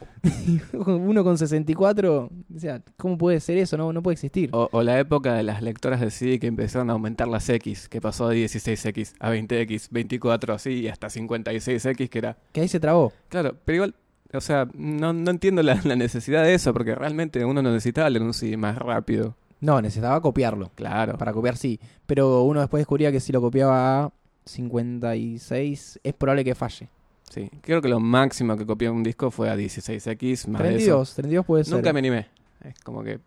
Uno 0.86 1.24
con 1.24 1.38
64. 1.38 2.26
O 2.26 2.60
sea, 2.60 2.82
¿cómo 2.98 3.18
puede 3.18 3.40
ser 3.40 3.58
eso? 3.58 3.78
No, 3.78 3.94
no 3.94 4.04
puede 4.04 4.14
existir. 4.14 4.50
O, 4.52 4.68
o 4.72 4.84
la 4.84 5.00
época 5.00 5.34
de 5.34 5.44
las 5.44 5.62
lectoras 5.62 6.02
de 6.02 6.12
CD 6.12 6.40
que 6.40 6.48
empezaron 6.48 6.90
a 6.90 6.94
aumentar 6.94 7.30
las 7.30 7.48
X, 7.48 7.88
que 7.88 8.02
pasó 8.02 8.28
de 8.28 8.44
16X 8.44 9.14
a 9.20 9.32
20X, 9.32 9.88
24 9.92 10.54
así 10.54 10.72
y 10.72 10.88
hasta 10.90 11.08
56X, 11.08 12.10
que 12.10 12.18
era... 12.18 12.38
Que 12.52 12.62
ahí 12.62 12.68
se 12.68 12.82
trabó. 12.82 13.14
Claro, 13.30 13.56
pero 13.64 13.76
igual, 13.78 13.96
o 14.34 14.42
sea, 14.42 14.68
no, 14.74 15.14
no 15.14 15.32
entiendo 15.32 15.64
la, 15.64 15.80
la 15.86 15.96
necesidad 15.96 16.44
de 16.44 16.54
eso, 16.54 16.74
porque 16.74 16.96
realmente 16.96 17.46
uno 17.46 17.62
no 17.62 17.72
necesitaba 17.72 18.10
leer 18.10 18.24
un 18.24 18.34
CD 18.34 18.58
más 18.58 18.78
rápido. 18.78 19.36
No, 19.62 19.82
necesitaba 19.82 20.22
copiarlo. 20.22 20.72
Claro. 20.76 21.18
Para 21.18 21.32
copiar 21.34 21.56
sí. 21.56 21.80
Pero 22.06 22.44
uno 22.44 22.60
después 22.60 22.82
descubría 22.82 23.12
que 23.12 23.20
si 23.20 23.32
lo 23.32 23.42
copiaba 23.42 24.04
a 24.04 24.12
56 24.46 26.00
es 26.04 26.14
probable 26.14 26.44
que 26.44 26.56
falle. 26.56 26.90
Sí, 27.30 27.50
creo 27.62 27.82
que 27.82 27.88
lo 27.90 28.00
máximo 28.00 28.58
que 28.58 28.66
copié 28.66 28.90
un 28.90 29.04
disco 29.04 29.30
fue 29.32 29.50
a 29.50 29.56
16X, 29.56 30.48
más 30.48 30.62
de 30.64 30.68
32, 30.70 31.14
32 31.16 31.46
puede 31.46 31.62
eso. 31.62 31.70
ser. 31.72 31.78
Nunca 31.78 31.94
me 31.94 32.00
animé. 32.00 32.28
Es 32.64 32.80
como 32.82 33.04
que 33.04 33.20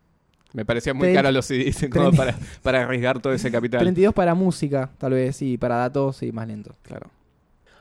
me 0.54 0.64
parecía 0.64 0.92
muy 0.92 1.09
Tre- 1.09 1.14
caro 1.14 1.30
los 1.30 1.47
CDs 1.47 1.87
como 1.90 2.12
para, 2.12 2.37
para 2.62 2.82
arriesgar 2.82 3.21
todo 3.21 3.32
ese 3.32 3.50
capital. 3.50 3.80
32 3.80 4.12
para 4.12 4.35
música, 4.35 4.90
tal 4.99 5.12
vez, 5.12 5.40
y 5.42 5.56
para 5.56 5.76
datos, 5.76 6.16
sí, 6.16 6.32
más 6.32 6.47
lento. 6.49 6.75
Claro. 6.82 7.11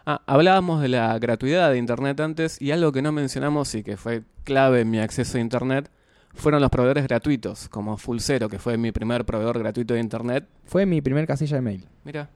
Ah, 0.06 0.22
hablábamos 0.26 0.82
de 0.82 0.88
la 0.90 1.18
gratuidad 1.20 1.72
de 1.72 1.78
Internet 1.78 2.20
antes 2.22 2.62
y 2.62 2.72
algo 2.72 2.92
que 2.92 3.02
no 3.02 3.12
mencionamos 3.12 3.74
y 3.76 3.84
que 3.84 3.98
fue 3.98 4.24
clave 4.44 4.82
en 4.82 4.90
mi 4.90 5.00
acceso 5.00 5.38
a 5.38 5.42
Internet 5.42 5.90
fueron 6.34 6.62
los 6.62 6.70
proveedores 6.70 7.04
gratuitos, 7.08 7.68
como 7.68 7.98
Fullzero, 7.98 8.48
que 8.48 8.58
fue 8.58 8.78
mi 8.78 8.92
primer 8.92 9.26
proveedor 9.26 9.60
gratuito 9.60 9.94
de 9.94 10.00
internet. 10.00 10.48
Fue 10.66 10.86
mi 10.86 11.02
primer 11.02 11.28
casilla 11.28 11.58
de 11.58 11.62
mail. 11.62 11.86
Mira, 12.06 12.30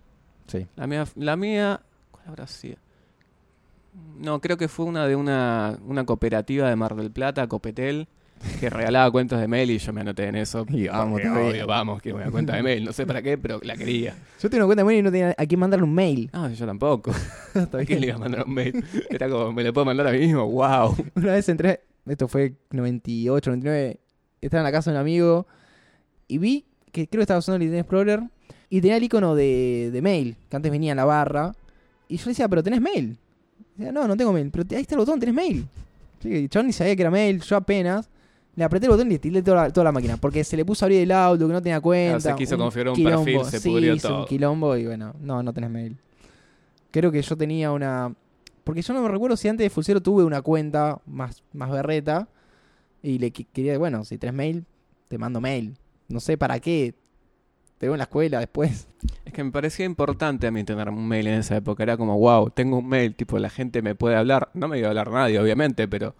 Sí. 0.48 0.68
la 0.76 0.86
mía, 0.86 1.06
la 1.16 1.36
mía, 1.38 1.80
¿cuál 2.12 2.26
habrá 2.28 2.46
sido? 2.46 2.76
No, 4.18 4.40
creo 4.42 4.58
que 4.58 4.68
fue 4.68 4.86
una 4.86 5.08
de 5.08 5.16
una, 5.16 5.78
una 5.86 6.06
cooperativa 6.06 6.70
de 6.70 6.76
Mar 6.76 6.96
del 6.96 7.12
Plata, 7.12 7.48
Copetel, 7.48 8.08
que 8.60 8.70
regalaba 8.70 9.10
cuentas 9.12 9.40
de 9.40 9.48
mail 9.48 9.72
y 9.72 9.78
yo 9.78 9.94
me 9.94 10.02
anoté 10.02 10.26
en 10.26 10.36
eso. 10.36 10.66
Y 10.70 10.88
vamos 10.88 11.22
porque, 11.22 11.28
obvio, 11.30 11.68
vamos, 11.68 12.02
quiero 12.02 12.18
una 12.18 12.32
cuenta 12.32 12.56
de 12.56 12.64
mail, 12.64 12.86
no 12.86 12.94
sé 12.94 13.06
para 13.06 13.22
qué, 13.22 13.38
pero 13.38 13.60
la 13.64 13.76
quería. 13.76 14.16
Yo 14.42 14.50
tengo 14.50 14.66
cuenta 14.66 14.82
de 14.82 14.86
mail 14.86 15.00
y 15.00 15.02
no 15.04 15.12
tenía 15.12 15.36
a 15.38 15.46
quién 15.46 15.60
mandarle 15.60 15.86
un 15.86 15.94
mail. 15.94 16.30
No, 16.34 16.50
yo 16.50 16.66
tampoco. 16.66 17.12
¿A 17.56 17.86
quién 17.86 18.02
le 18.02 18.08
iba 18.08 18.16
a 18.16 18.20
mandar 18.20 18.46
un 18.46 18.54
mail? 18.54 18.84
Era 19.10 19.30
como, 19.30 19.52
me 19.52 19.64
lo 19.64 19.74
puedo 19.74 19.86
mandar 19.86 20.08
a 20.08 20.12
mí 20.12 20.20
mismo, 20.20 20.50
wow. 20.50 20.96
Una 21.16 21.34
vez 21.34 21.50
entré, 21.50 21.82
esto 22.06 22.28
fue 22.28 22.54
98, 22.72 23.50
99, 23.50 24.00
estaba 24.42 24.62
en 24.62 24.66
la 24.66 24.72
casa 24.72 24.92
de 24.92 24.98
un 24.98 25.02
amigo 25.02 25.48
y 26.28 26.38
vi 26.38 26.66
que 26.92 27.08
creo 27.08 27.20
que 27.20 27.24
estaba 27.24 27.40
usando 27.40 27.58
el 27.58 27.64
Internet 27.64 27.84
Explorer 27.86 28.24
y 28.70 28.82
tenía 28.82 28.98
el 28.98 29.04
icono 29.04 29.36
de, 29.36 29.90
de 29.92 30.02
mail, 30.02 30.38
que 30.50 30.56
antes 30.56 30.72
venía 30.72 30.92
en 30.92 30.98
la 30.98 31.06
barra. 31.06 31.54
Y 32.08 32.18
yo 32.18 32.26
le 32.26 32.32
decía, 32.32 32.48
pero 32.48 32.64
tenés 32.64 32.82
mail. 32.82 33.18
Decía, 33.76 33.92
no, 33.92 34.08
no 34.08 34.16
tengo 34.16 34.32
mail, 34.32 34.50
pero 34.52 34.64
ahí 34.72 34.82
está 34.82 34.96
el 34.96 35.00
botón, 35.00 35.20
tenés 35.20 35.36
mail. 35.36 35.66
Yo 36.50 36.64
ni 36.64 36.72
sabía 36.74 36.96
que 36.96 37.02
era 37.04 37.12
mail, 37.12 37.42
yo 37.42 37.56
apenas 37.58 38.10
le 38.56 38.64
apreté 38.64 38.86
el 38.86 38.92
botón 38.94 39.08
y 39.08 39.12
le 39.12 39.20
tiré 39.20 39.42
toda 39.44 39.64
la, 39.68 39.74
toda 39.74 39.84
la 39.84 39.92
máquina. 39.92 40.18
Porque 40.18 40.44
se 40.44 40.56
le 40.58 40.64
puso 40.66 40.84
a 40.84 40.88
abrir 40.88 41.02
el 41.02 41.12
auto, 41.12 41.46
que 41.46 41.54
no 41.54 41.62
tenía 41.62 41.80
cuenta. 41.82 42.20
Se 42.32 42.36
quiso 42.36 42.58
configurar 42.58 42.90
un 42.92 42.96
quilombo. 42.96 43.26
perfil, 43.26 43.46
se 43.46 43.60
sí, 43.60 43.70
pudrió 43.70 43.94
hizo 43.94 44.08
todo. 44.08 44.20
un 44.22 44.26
quilombo 44.26 44.76
y 44.78 44.86
bueno, 44.86 45.14
no, 45.20 45.44
no 45.44 45.54
tenés 45.54 45.70
mail. 45.70 45.98
Creo 46.92 47.12
que 47.12 47.22
yo 47.22 47.36
tenía 47.36 47.72
una... 47.72 48.14
Porque 48.64 48.82
yo 48.82 48.94
no 48.94 49.02
me 49.04 49.10
recuerdo 49.10 49.38
si 49.38 49.48
antes 49.50 49.66
de 49.66 49.70
Fulcero 49.70 50.02
tuve 50.02 50.24
una 50.24 50.42
cuenta 50.42 51.00
más, 51.06 51.44
más 51.54 51.70
berreta 51.70 52.28
y 53.04 53.20
le 53.20 53.32
qui- 53.32 53.46
quería, 53.54 53.78
bueno, 53.78 54.04
si 54.06 54.18
tenés 54.18 54.34
mail, 54.34 54.66
te 55.10 55.18
mando 55.20 55.40
mail. 55.42 55.76
No 56.08 56.20
sé 56.20 56.38
para 56.38 56.60
qué. 56.60 56.96
Te 57.78 57.88
veo 57.88 57.96
en 57.96 58.00
la 58.00 58.06
escuela 58.06 58.40
después. 58.40 58.88
Es 59.26 59.34
que 59.34 59.44
me 59.44 59.52
parecía 59.52 59.86
importante 59.86 60.48
a 60.48 60.52
mí 60.52 60.64
tener 60.64 60.90
un 60.90 61.08
mail 61.08 61.28
en 61.28 61.40
esa 61.40 61.58
época. 61.58 61.84
Era 61.84 61.98
como, 61.98 62.18
wow, 62.18 62.50
tengo 62.50 62.78
un 62.78 62.88
mail, 62.88 63.16
tipo, 63.16 63.38
la 63.38 63.50
gente 63.50 63.82
me 63.82 63.96
puede 63.96 64.16
hablar. 64.16 64.50
No 64.54 64.68
me 64.68 64.80
iba 64.80 64.88
a 64.88 64.92
hablar 64.92 65.12
nadie, 65.12 65.40
obviamente, 65.40 65.88
pero 65.88 66.16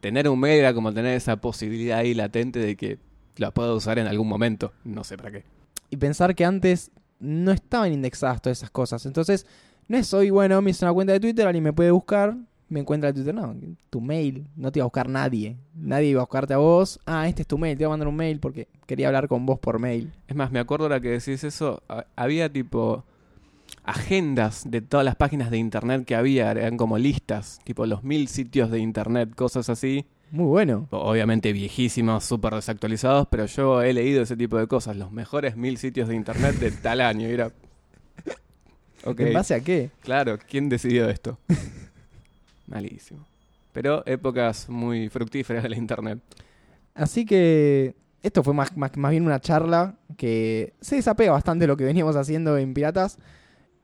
tener 0.00 0.28
un 0.28 0.38
mail 0.38 0.60
era 0.60 0.74
como 0.74 0.92
tener 0.92 1.16
esa 1.16 1.36
posibilidad 1.36 1.98
ahí 1.98 2.14
latente 2.14 2.58
de 2.58 2.76
que 2.76 2.98
la 3.36 3.50
puedo 3.50 3.76
usar 3.76 3.98
en 3.98 4.06
algún 4.06 4.28
momento. 4.28 4.72
No 4.84 5.04
sé 5.04 5.16
para 5.16 5.30
qué. 5.30 5.44
Y 5.88 5.96
pensar 5.96 6.34
que 6.34 6.44
antes 6.44 6.90
no 7.18 7.52
estaban 7.52 7.92
indexadas 7.92 8.42
todas 8.42 8.58
esas 8.58 8.70
cosas. 8.70 9.06
Entonces, 9.06 9.46
no 9.88 9.96
es 9.96 10.12
hoy, 10.14 10.30
bueno, 10.30 10.60
me 10.62 10.70
hice 10.70 10.84
una 10.84 10.92
cuenta 10.92 11.12
de 11.12 11.20
Twitter, 11.20 11.46
alguien 11.46 11.64
me 11.64 11.72
puede 11.72 11.90
buscar, 11.90 12.36
me 12.70 12.80
encuentra 12.80 13.10
en 13.10 13.14
Twitter. 13.16 13.34
No, 13.34 13.54
tu 13.90 14.00
mail, 14.00 14.46
no 14.56 14.72
te 14.72 14.78
iba 14.78 14.84
a 14.84 14.86
buscar 14.86 15.08
nadie. 15.08 15.56
Nadie 15.74 16.08
iba 16.08 16.20
a 16.22 16.24
buscarte 16.24 16.54
a 16.54 16.58
vos. 16.58 16.98
Ah, 17.04 17.28
este 17.28 17.42
es 17.42 17.48
tu 17.48 17.58
mail, 17.58 17.76
te 17.76 17.84
voy 17.84 17.90
a 17.90 17.90
mandar 17.90 18.08
un 18.08 18.16
mail 18.16 18.40
porque 18.40 18.68
quería 18.86 19.08
hablar 19.08 19.28
con 19.28 19.44
vos 19.44 19.58
por 19.58 19.78
mail. 19.78 20.10
Es 20.28 20.34
más, 20.36 20.50
me 20.50 20.58
acuerdo 20.60 20.86
ahora 20.86 21.00
que 21.00 21.08
decís 21.10 21.44
eso, 21.44 21.82
ha- 21.88 22.06
había 22.16 22.50
tipo 22.50 23.04
agendas 23.84 24.62
de 24.70 24.80
todas 24.80 25.04
las 25.04 25.16
páginas 25.16 25.50
de 25.50 25.58
internet 25.58 26.04
que 26.04 26.14
había, 26.14 26.50
eran 26.50 26.76
como 26.76 26.98
listas, 26.98 27.60
tipo 27.64 27.86
los 27.86 28.02
mil 28.04 28.28
sitios 28.28 28.70
de 28.70 28.78
internet, 28.78 29.34
cosas 29.34 29.68
así. 29.68 30.06
Muy 30.30 30.46
bueno. 30.46 30.86
Obviamente 30.90 31.52
viejísimos, 31.52 32.24
súper 32.24 32.54
desactualizados, 32.54 33.26
pero 33.28 33.46
yo 33.46 33.82
he 33.82 33.92
leído 33.92 34.22
ese 34.22 34.36
tipo 34.36 34.58
de 34.58 34.66
cosas, 34.68 34.96
los 34.96 35.10
mejores 35.10 35.56
mil 35.56 35.76
sitios 35.76 36.08
de 36.08 36.14
internet 36.14 36.54
de 36.56 36.70
tal 36.70 37.00
año. 37.00 37.28
Y 37.28 37.32
era... 37.32 37.50
¿En 39.04 39.32
base 39.32 39.54
a 39.54 39.60
qué? 39.60 39.90
claro, 40.02 40.38
¿quién 40.48 40.68
decidió 40.68 41.08
esto? 41.08 41.38
Malísimo. 42.70 43.26
Pero 43.72 44.04
épocas 44.06 44.68
muy 44.68 45.08
fructíferas 45.08 45.62
de 45.62 45.68
la 45.68 45.76
internet. 45.76 46.18
Así 46.94 47.24
que 47.24 47.94
esto 48.22 48.42
fue 48.42 48.52
más, 48.54 48.76
más, 48.76 48.96
más 48.96 49.10
bien 49.10 49.24
una 49.24 49.40
charla 49.40 49.96
que 50.16 50.72
se 50.80 50.96
desapega 50.96 51.32
bastante 51.32 51.64
de 51.64 51.68
lo 51.68 51.76
que 51.76 51.84
veníamos 51.84 52.16
haciendo 52.16 52.56
en 52.58 52.74
Piratas. 52.74 53.18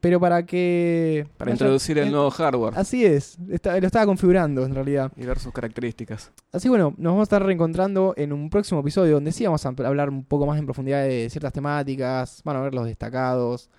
Pero 0.00 0.20
para 0.20 0.44
que... 0.44 1.26
Para 1.38 1.50
introducir 1.52 1.96
el 1.98 2.10
nuevo 2.12 2.30
hardware 2.30 2.74
Así 2.76 3.04
es, 3.04 3.38
está- 3.50 3.80
lo 3.80 3.86
estaba 3.86 4.04
configurando 4.04 4.64
en 4.64 4.74
realidad. 4.74 5.10
y 5.16 5.24
ver 5.24 5.38
sus 5.38 5.52
características. 5.52 6.30
Así 6.52 6.68
bueno, 6.68 6.90
nos 6.98 7.12
vamos 7.12 7.20
a 7.20 7.22
estar 7.24 7.42
reencontrando 7.44 8.12
en 8.16 8.32
un 8.32 8.50
próximo 8.50 8.80
episodio 8.80 9.14
donde 9.14 9.32
sí 9.32 9.44
vamos 9.44 9.64
a 9.64 9.70
hablar 9.70 10.10
un 10.10 10.22
poco 10.24 10.46
más 10.46 10.58
en 10.58 10.66
profundidad 10.66 11.02
de 11.02 11.28
ciertas 11.30 11.52
temáticas, 11.52 12.42
van 12.44 12.56
a 12.56 12.60
ver 12.60 12.74
los 12.74 12.84
destacados, 12.84 13.70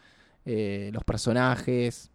eh, 0.43 0.89
los 0.91 1.03
personajes, 1.03 2.09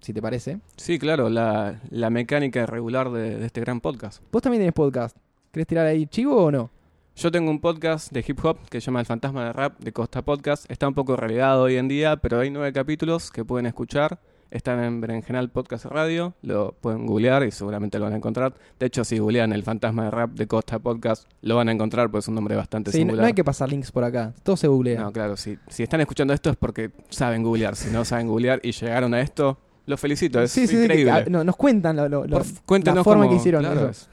si 0.00 0.12
te 0.12 0.20
parece. 0.22 0.58
Sí, 0.76 0.98
claro, 0.98 1.28
la, 1.28 1.80
la 1.90 2.10
mecánica 2.10 2.66
regular 2.66 3.10
de, 3.10 3.38
de 3.38 3.46
este 3.46 3.60
gran 3.60 3.80
podcast. 3.80 4.22
Vos 4.32 4.42
también 4.42 4.62
tenés 4.62 4.74
podcast. 4.74 5.16
¿Querés 5.52 5.66
tirar 5.66 5.86
ahí 5.86 6.06
chivo 6.06 6.36
o 6.44 6.50
no? 6.50 6.70
Yo 7.16 7.30
tengo 7.30 7.50
un 7.50 7.60
podcast 7.60 8.12
de 8.12 8.24
hip 8.26 8.38
hop 8.44 8.56
que 8.70 8.80
se 8.80 8.86
llama 8.86 9.00
El 9.00 9.06
Fantasma 9.06 9.44
de 9.46 9.52
Rap 9.52 9.78
de 9.80 9.92
Costa 9.92 10.22
Podcast. 10.22 10.70
Está 10.70 10.88
un 10.88 10.94
poco 10.94 11.16
relegado 11.16 11.64
hoy 11.64 11.76
en 11.76 11.88
día, 11.88 12.16
pero 12.16 12.40
hay 12.40 12.50
nueve 12.50 12.72
capítulos 12.72 13.30
que 13.30 13.44
pueden 13.44 13.66
escuchar. 13.66 14.20
Están 14.50 14.82
en 14.82 15.00
Berenjenal 15.00 15.48
Podcast 15.50 15.84
Radio, 15.84 16.34
lo 16.42 16.72
pueden 16.80 17.06
googlear 17.06 17.44
y 17.44 17.52
seguramente 17.52 17.98
lo 17.98 18.06
van 18.06 18.14
a 18.14 18.16
encontrar. 18.16 18.54
De 18.80 18.86
hecho, 18.86 19.04
si 19.04 19.18
googlean 19.18 19.52
El 19.52 19.62
Fantasma 19.62 20.04
de 20.04 20.10
Rap 20.10 20.32
de 20.32 20.46
Costa 20.48 20.80
Podcast, 20.80 21.30
lo 21.42 21.54
van 21.54 21.68
a 21.68 21.72
encontrar, 21.72 22.10
pues 22.10 22.24
es 22.24 22.28
un 22.28 22.34
nombre 22.34 22.56
bastante 22.56 22.90
Sí, 22.90 23.04
no 23.04 23.22
hay 23.24 23.32
que 23.32 23.44
pasar 23.44 23.68
links 23.68 23.92
por 23.92 24.02
acá, 24.02 24.32
todo 24.42 24.56
se 24.56 24.66
googlea. 24.66 25.00
No, 25.02 25.12
claro, 25.12 25.36
si, 25.36 25.56
si 25.68 25.84
están 25.84 26.00
escuchando 26.00 26.34
esto 26.34 26.50
es 26.50 26.56
porque 26.56 26.90
saben 27.10 27.44
googlear. 27.44 27.76
Si 27.76 27.90
no 27.90 28.04
saben 28.04 28.26
googlear 28.26 28.60
y 28.64 28.72
llegaron 28.72 29.14
a 29.14 29.20
esto, 29.20 29.58
los 29.90 30.00
felicito, 30.00 30.40
es 30.40 30.50
sí, 30.50 30.62
sí, 30.62 30.68
sí, 30.68 30.76
que- 30.76 30.82
increíble. 30.84 31.10
ah, 31.12 31.24
no, 31.28 31.44
nos 31.44 31.56
cuentan 31.56 31.96
lo, 31.96 32.08
lo- 32.08 32.26
lo- 32.26 32.38
la 32.38 32.44
forma 33.04 33.24
cómo- 33.24 33.28
que 33.28 33.36
hicieron. 33.36 33.62
claro, 33.62 33.90
eso. 33.90 34.06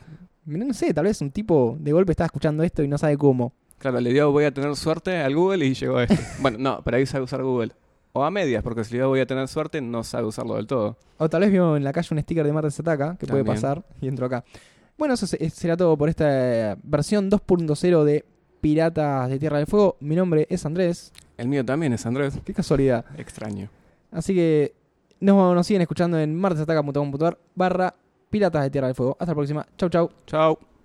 No 0.46 0.74
sé, 0.74 0.94
tal 0.94 1.06
vez 1.06 1.20
un 1.22 1.32
tipo 1.32 1.78
de 1.80 1.92
golpe 1.92 2.12
está 2.12 2.26
escuchando 2.26 2.64
esto 2.64 2.82
y 2.84 2.88
no 2.88 2.98
sabe 2.98 3.18
cómo. 3.18 3.54
Claro, 3.78 4.00
le 4.02 4.12
dio 4.12 4.32
voy 4.32 4.46
a 4.46 4.54
tener 4.54 4.76
suerte 4.76 5.18
al 5.18 5.36
Google 5.36 5.66
y 5.66 5.74
llegó 5.74 5.98
a 5.98 6.04
esto. 6.04 6.16
bueno, 6.42 6.58
no, 6.60 6.82
pero 6.84 6.98
ahí 6.98 7.06
sabe 7.06 7.24
usar 7.26 7.44
Google. 7.44 7.72
O 8.14 8.24
a 8.24 8.32
medias, 8.32 8.64
porque 8.64 8.84
si 8.84 8.94
le 8.94 9.00
dio 9.00 9.10
voy 9.10 9.20
a 9.20 9.26
tener 9.28 9.48
suerte, 9.48 9.80
no 9.82 10.04
sabe 10.04 10.26
usarlo 10.26 10.56
del 10.56 10.66
todo. 10.66 10.98
O 11.18 11.30
tal 11.30 11.42
vez 11.42 11.52
vio 11.52 11.78
en 11.78 11.84
la 11.84 11.94
calle 11.94 12.08
un 12.12 12.20
sticker 12.22 12.46
de 12.46 12.52
Marte 12.54 12.72
se 12.72 12.82
ataca, 12.82 13.16
que 13.20 13.28
puede 13.28 13.44
pasar, 13.46 13.84
y 14.02 14.08
entró 14.08 14.26
acá. 14.26 14.44
Bueno, 14.98 15.14
eso 15.14 15.28
se- 15.28 15.50
será 15.52 15.78
todo 15.78 15.96
por 15.96 16.10
esta 16.10 16.76
versión 16.82 17.30
2.0 17.30 18.04
de 18.04 18.26
Piratas 18.62 19.30
de 19.30 19.38
Tierra 19.38 19.58
del 19.58 19.68
Fuego. 19.68 19.98
Mi 20.00 20.16
nombre 20.16 20.48
es 20.50 20.66
Andrés. 20.66 21.12
El 21.38 21.48
mío 21.48 21.64
también 21.64 21.94
es 21.94 22.04
Andrés. 22.08 22.40
Qué 22.44 22.54
casualidad. 22.54 23.06
Extraño. 23.18 23.70
Así 24.12 24.34
que 24.34 24.74
nos, 25.20 25.56
nos 25.56 25.68
siguen 25.68 25.82
escuchando 25.82 26.20
en 26.20 26.36
martesataca.com.ar 26.36 27.38
barra 27.56 27.96
Piratas 28.30 28.64
de 28.64 28.70
Tierra 28.70 28.88
del 28.88 28.96
Fuego. 28.96 29.16
Hasta 29.20 29.32
la 29.32 29.36
próxima. 29.36 29.66
Chau, 29.78 29.90
chau. 29.90 30.10
Chao. 30.26 30.77